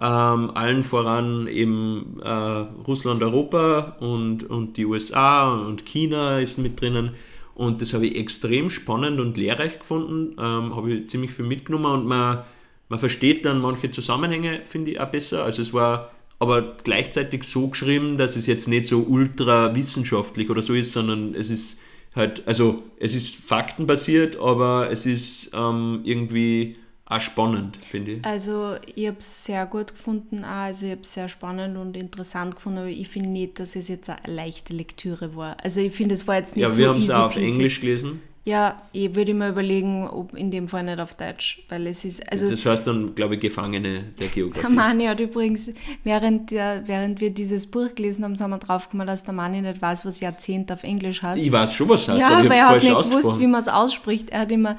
[0.00, 6.80] Ähm, allen voran eben äh, Russland, Europa und, und die USA und China ist mit
[6.80, 7.12] drinnen.
[7.54, 10.32] Und das habe ich extrem spannend und lehrreich gefunden.
[10.32, 12.42] Ähm, habe ich ziemlich viel mitgenommen und man,
[12.88, 15.44] man versteht dann manche Zusammenhänge, finde ich auch besser.
[15.44, 20.62] Also es war aber gleichzeitig so geschrieben, dass es jetzt nicht so ultra wissenschaftlich oder
[20.62, 21.80] so ist, sondern es ist
[22.14, 28.24] halt, also es ist faktenbasiert, aber es ist ähm, irgendwie auch spannend, finde ich.
[28.24, 30.48] Also ich habe es sehr gut gefunden, auch.
[30.48, 33.88] also ich habe es sehr spannend und interessant gefunden, aber ich finde nicht, dass es
[33.88, 35.56] jetzt eine leichte Lektüre war.
[35.62, 37.36] Also ich finde, es war jetzt nicht Ja, so wir haben es auch auf.
[37.36, 38.22] Englisch gelesen.
[38.46, 42.30] Ja, ich würde mir überlegen, ob in dem Fall nicht auf Deutsch, weil es ist,
[42.30, 44.68] also Das heißt dann, glaube ich, Gefangene der der Geografie.
[44.72, 45.72] Mani hat übrigens,
[46.02, 49.80] während, der, während wir dieses Buch gelesen haben, sind wir draufgekommen, dass der Mani nicht
[49.80, 51.42] weiß, was Jahrzehnt auf Englisch heißt.
[51.42, 53.68] Ich weiß schon, was heißt, ja, aber aber er hat nicht gewusst, wie man es
[53.68, 54.28] ausspricht.
[54.28, 54.76] Er hat immer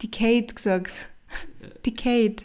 [0.00, 0.92] Decade gesagt.
[1.84, 2.36] Decade.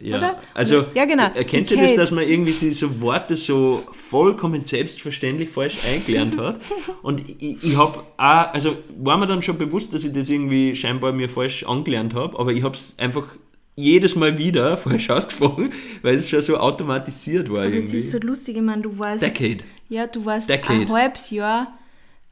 [0.00, 0.38] Ja, oder?
[0.54, 1.24] also Ja, genau.
[1.34, 6.60] erkennt ihr das, dass man irgendwie so Worte so vollkommen selbstverständlich falsch eingelernt hat?
[7.02, 10.76] Und ich, ich habe auch, also war mir dann schon bewusst, dass ich das irgendwie
[10.76, 13.24] scheinbar mir falsch angelernt habe, aber ich habe es einfach
[13.74, 15.72] jedes Mal wieder falsch ausgesprochen,
[16.02, 17.96] weil es schon so automatisiert war Aber irgendwie.
[17.98, 19.58] es ist so lustig, ich meine, du warst, Decade.
[19.88, 20.82] ja, du warst Decade.
[20.82, 21.76] ein halbes Jahr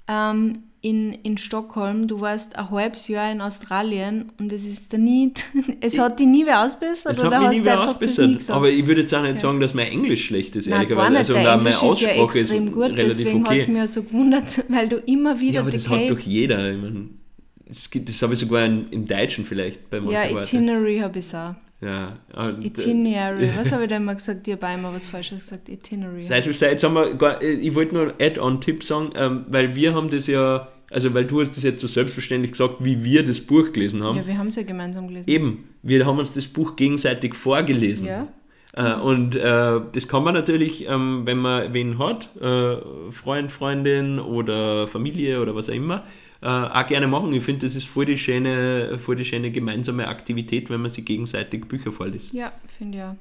[0.08, 4.99] ähm, in, in Stockholm, du warst ein halbes Jahr in Australien und es ist da
[4.99, 5.32] nie,
[5.80, 8.51] es hat dich nie wer ausbessert Es oder hat mich hast nie das nie ausbessert.
[8.51, 11.16] Aber ich würde jetzt auch nicht sagen, dass mein Englisch schlecht ist, ehrlicherweise.
[11.16, 13.59] Also, und auch meine Englisch ist ja Aussprache ist gut, relativ deswegen hat okay.
[13.61, 16.70] es mir so gewundert, weil du immer wieder Ja, aber das hat doch jeder.
[16.70, 17.18] Ich mein,
[17.66, 20.41] es gibt, das habe ich sogar in, im Deutschen vielleicht bei manchen Ja.
[20.43, 21.55] Itinerary habe ich auch.
[21.80, 23.51] Ja, äh, Itinerary.
[23.57, 24.47] Was habe ich da immer gesagt?
[24.49, 25.68] Ich habe immer was Falsches gesagt.
[25.68, 26.24] Itinerary.
[26.30, 30.68] Also jetzt haben wir, ich wollte nur Add-on-Tipp sagen, ähm, weil wir haben das ja,
[30.95, 34.16] also weil du hast das jetzt so selbstverständlich gesagt, wie wir das Buch gelesen haben.
[34.16, 35.28] Ja, wir haben es ja gemeinsam gelesen.
[35.28, 38.07] Eben, wir haben uns das Buch gegenseitig vorgelesen.
[38.07, 38.28] Ja.
[38.76, 42.76] Äh, und äh, das kann man natürlich, ähm, wenn man wen hat, äh,
[43.11, 46.05] Freund, Freundin oder Familie oder was auch immer,
[46.45, 47.32] äh, auch gerne machen.
[47.32, 51.05] Ich finde, das ist voll die, schöne, voll die schöne gemeinsame Aktivität, wenn man sich
[51.07, 52.34] gegenseitig Bücher vorliest.
[52.34, 53.14] Ja, finde ich auch.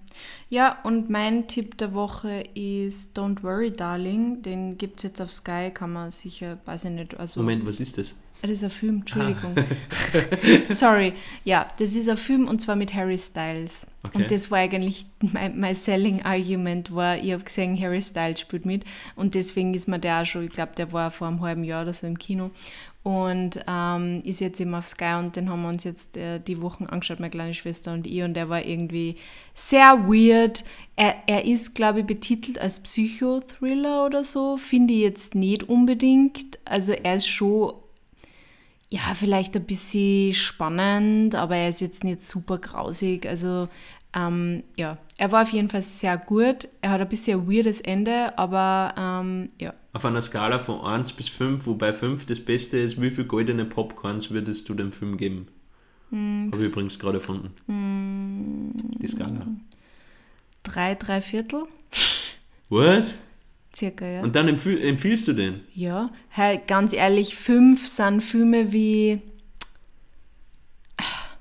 [0.50, 4.42] Ja, und mein Tipp der Woche ist Don't Worry, Darling.
[4.42, 7.18] Den gibt es jetzt auf Sky, kann man sicher, weiß ich nicht.
[7.18, 8.14] Also, Moment, was ist das?
[8.42, 9.56] Ah, Das ist ein Film, Entschuldigung.
[10.70, 11.14] Sorry.
[11.46, 13.88] Ja, das ist ein Film und zwar mit Harry Styles.
[14.06, 14.18] Okay.
[14.18, 18.66] Und das war eigentlich mein, mein selling argument, war, ich habe gesehen, Harry Styles spielt
[18.66, 18.84] mit
[19.16, 21.84] und deswegen ist mir der auch schon, ich glaube, der war vor einem halben Jahr
[21.84, 22.52] oder so im Kino
[23.04, 26.62] und ähm, ist jetzt eben auf Sky und den haben wir uns jetzt äh, die
[26.62, 29.18] Wochen angeschaut, meine kleine Schwester und ich und der war irgendwie
[29.54, 30.64] sehr weird.
[30.96, 36.60] Er, er ist, glaube ich, betitelt als Psychothriller oder so, finde ich jetzt nicht unbedingt.
[36.66, 37.74] Also er ist schon
[38.94, 43.26] ja, vielleicht ein bisschen spannend, aber er ist jetzt nicht super grausig.
[43.26, 43.68] Also,
[44.16, 46.68] ähm, ja, er war auf jeden Fall sehr gut.
[46.82, 49.74] Er hat ein bisschen ein weirdes Ende, aber ähm, ja.
[49.94, 53.66] Auf einer Skala von 1 bis 5, wobei 5 das Beste ist, wie viele goldene
[53.66, 55.48] Popcorns würdest du dem Film geben?
[56.10, 56.50] Hm.
[56.52, 57.54] Habe ich übrigens gerade erfunden.
[59.00, 59.48] Die Skala.
[60.64, 61.64] Drei, drei Viertel,
[62.70, 63.18] Was?
[63.76, 64.22] circa, ja.
[64.22, 65.62] Und dann empfiehl, empfiehlst du den?
[65.74, 69.22] ja, hey, ganz ehrlich, fünf sind Filme wie,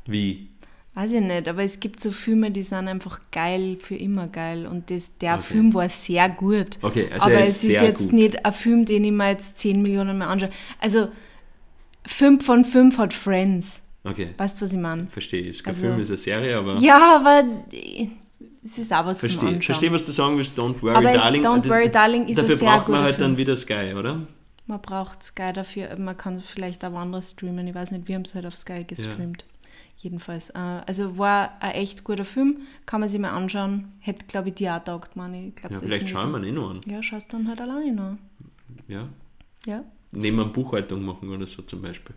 [0.07, 0.49] Wie?
[0.95, 4.66] Weiß ich nicht, aber es gibt so Filme, die sind einfach geil, für immer geil.
[4.66, 5.43] Und das, der Okay.
[5.43, 6.78] Film war sehr gut.
[6.82, 8.12] Okay, also aber er es ist ist jetzt gut.
[8.12, 10.51] nicht ein Film, den ich mir jetzt 10 Millionen Mal anschaue.
[10.78, 11.09] Also
[12.07, 13.82] 5 von 5 hat Friends.
[14.05, 15.07] Okay, Weißt du, was ich meine?
[15.07, 15.43] verstehe.
[15.47, 17.45] Ist kein Also- Film, ist eine Serie, aber Ja, aber
[18.64, 19.49] es ist auch was zum verstehe.
[19.49, 19.62] Anschauen.
[19.62, 20.59] Verstehe, was du sagen willst.
[20.59, 21.43] Don't worry, Aber es- darling.
[21.45, 23.30] Don't Das- Worry, Darling ist ein Dafür braucht man halt Film.
[23.30, 24.26] dann wieder Sky, oder?
[24.66, 27.66] Man braucht Sky dafür, man kann vielleicht auch woanders streamen.
[27.66, 29.45] Ich weiß nicht, wir haben es halt auf Sky gestreamt.
[30.03, 30.50] Jedenfalls.
[30.50, 33.92] Äh, also war ein echt guter Film, kann man sich mal anschauen.
[34.00, 35.32] Hätte, glaube ich, dir auch taugt, man.
[35.32, 36.80] Ich glaub, Ja, vielleicht schauen wir ihn eh noch an.
[36.86, 38.16] Ja, schaust dann halt alleine noch.
[38.88, 39.09] Ja.
[39.64, 39.84] Ja.
[40.11, 42.16] Neben einer Buchhaltung machen oder so zum Beispiel.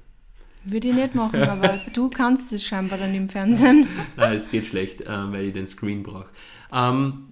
[0.63, 3.87] Würde ich nicht machen, aber du kannst es scheinbar dann im Fernsehen.
[4.17, 6.29] Nein, es geht schlecht, äh, weil ich den Screen brauche.
[6.73, 7.27] Ähm,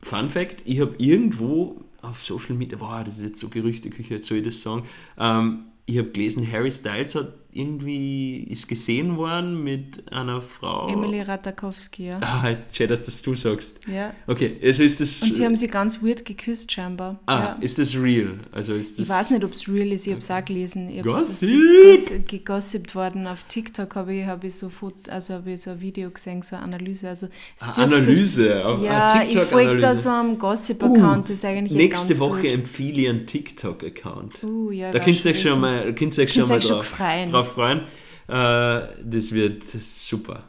[0.00, 4.28] Fun Fact: Ich habe irgendwo auf Social Media, boah, das ist jetzt so Gerüchteküche, jetzt
[4.28, 4.84] soll ich das sagen.
[5.18, 10.88] Ähm, ich habe gelesen, Harry Styles hat irgendwie ist gesehen worden mit einer Frau.
[10.88, 12.18] Emily Ratakowski, ja.
[12.22, 13.80] Ah, schön, dass das du sagst.
[13.86, 14.12] ja.
[14.26, 15.22] Okay, also ist das.
[15.22, 17.18] Und sie haben sie ganz weird geküsst, scheinbar.
[17.26, 17.58] ah, ja.
[17.60, 18.34] ist das real?
[18.52, 19.04] Also ist das.
[19.04, 20.88] Ich weiß nicht, ob es real ist, ich habe es auch gelesen.
[20.90, 21.48] Ich Gossip!
[21.94, 23.26] Es ist goss- gegossipt worden.
[23.26, 26.42] Auf TikTok habe ich, hab ich, so Foto, also hab ich so ein Video gesehen,
[26.42, 27.08] so eine Analyse.
[27.08, 28.64] Also, es Ah, Analyse.
[28.64, 32.52] auf- Ja, ah, ich folge da so einem Gossip-Account, das ist eigentlich Nächste Woche blöd.
[32.52, 34.42] empfehle ich einen TikTok-Account.
[34.44, 36.76] Uh, ja, Da könnt ihr euch schon mal, könnt ihr euch schon mal euch schon
[36.76, 37.32] drauf, freuen.
[37.48, 37.80] Drauf freuen.
[38.28, 40.44] Äh, das wird super.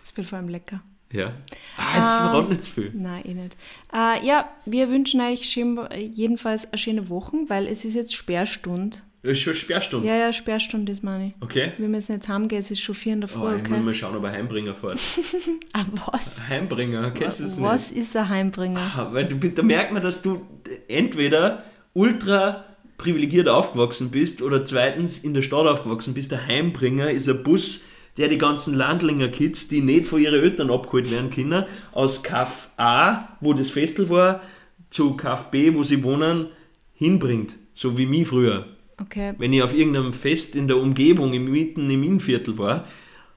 [0.00, 0.80] Das wird vor allem lecker.
[1.12, 1.32] Ja.
[1.76, 2.92] Ah, jetzt verraten nicht viel.
[2.94, 3.56] Nein, eh nicht.
[3.92, 8.98] Äh, ja, wir wünschen euch schön, jedenfalls eine schöne Woche, weil es ist jetzt Sperrstunde.
[9.22, 10.06] Ist schon Sperrstunde.
[10.06, 11.34] Ja, ja, Sperrstunde ist meine.
[11.40, 11.72] Okay.
[11.78, 13.80] Wir müssen jetzt heimgehen, es ist schon vier in der Früh, Oh, ich muss okay?
[13.80, 14.98] mal schauen, ob er Heimbringer fährt.
[15.74, 16.40] Ah, was?
[16.48, 18.00] Heimbringer, kennst du Was nicht?
[18.04, 18.80] ist ein Heimbringer?
[18.96, 20.46] Ah, Weil du, da merkt man, dass du
[20.88, 22.64] entweder ultra
[23.00, 26.30] privilegiert aufgewachsen bist oder zweitens in der Stadt aufgewachsen bist.
[26.30, 27.84] Der Heimbringer ist ein Bus,
[28.18, 32.68] der die ganzen Landlinger Kids, die nicht von ihren Eltern abgeholt werden können, aus Kaff
[32.76, 34.42] A, wo das Festel war,
[34.90, 36.48] zu Kaff B, wo sie wohnen,
[36.92, 37.54] hinbringt.
[37.72, 38.66] So wie mich früher.
[39.00, 39.32] Okay.
[39.38, 42.86] Wenn ich auf irgendeinem Fest in der Umgebung, im mitten im Innenviertel war,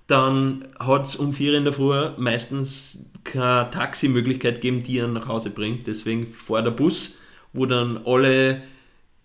[0.07, 5.29] dann hat es um vier in der Früh meistens keine Taximöglichkeit gegeben, die einen nach
[5.29, 5.87] Hause bringt.
[5.87, 7.17] Deswegen fährt der Bus,
[7.53, 8.63] wo dann alle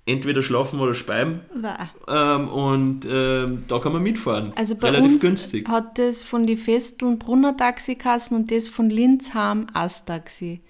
[0.08, 1.40] entweder schlafen oder speiben.
[2.08, 4.52] Ähm, und ähm, da kann man mitfahren.
[4.56, 5.68] Also bei Relativ uns günstig.
[5.68, 10.60] hat das von die Festeln Brunner Taxikassen und das von Linzheim Astaxi.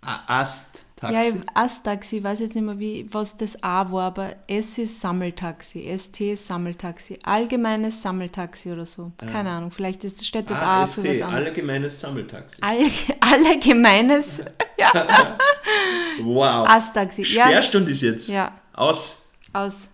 [0.00, 1.14] A- Ast, Taxi.
[1.14, 1.22] Ja,
[1.54, 5.88] Astaxi, ich weiß jetzt nicht mehr, wie, was das A war, aber S ist Sammeltaxi,
[5.96, 9.12] ST ist Sammeltaxi, allgemeines Sammeltaxi oder so.
[9.18, 11.46] Keine Ahnung, vielleicht ist, steht das A für was anderes.
[11.46, 12.56] allgemeines Sammeltaxi.
[12.62, 12.78] All,
[13.20, 14.40] allgemeines
[16.22, 16.66] Wow.
[16.68, 17.22] Astaxi.
[17.22, 18.28] Ja, Sperrstunde ist jetzt.
[18.28, 18.52] Ja.
[18.74, 19.22] Aus.
[19.52, 19.88] aus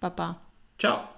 [0.00, 0.36] Baba.
[0.78, 1.17] Ciao.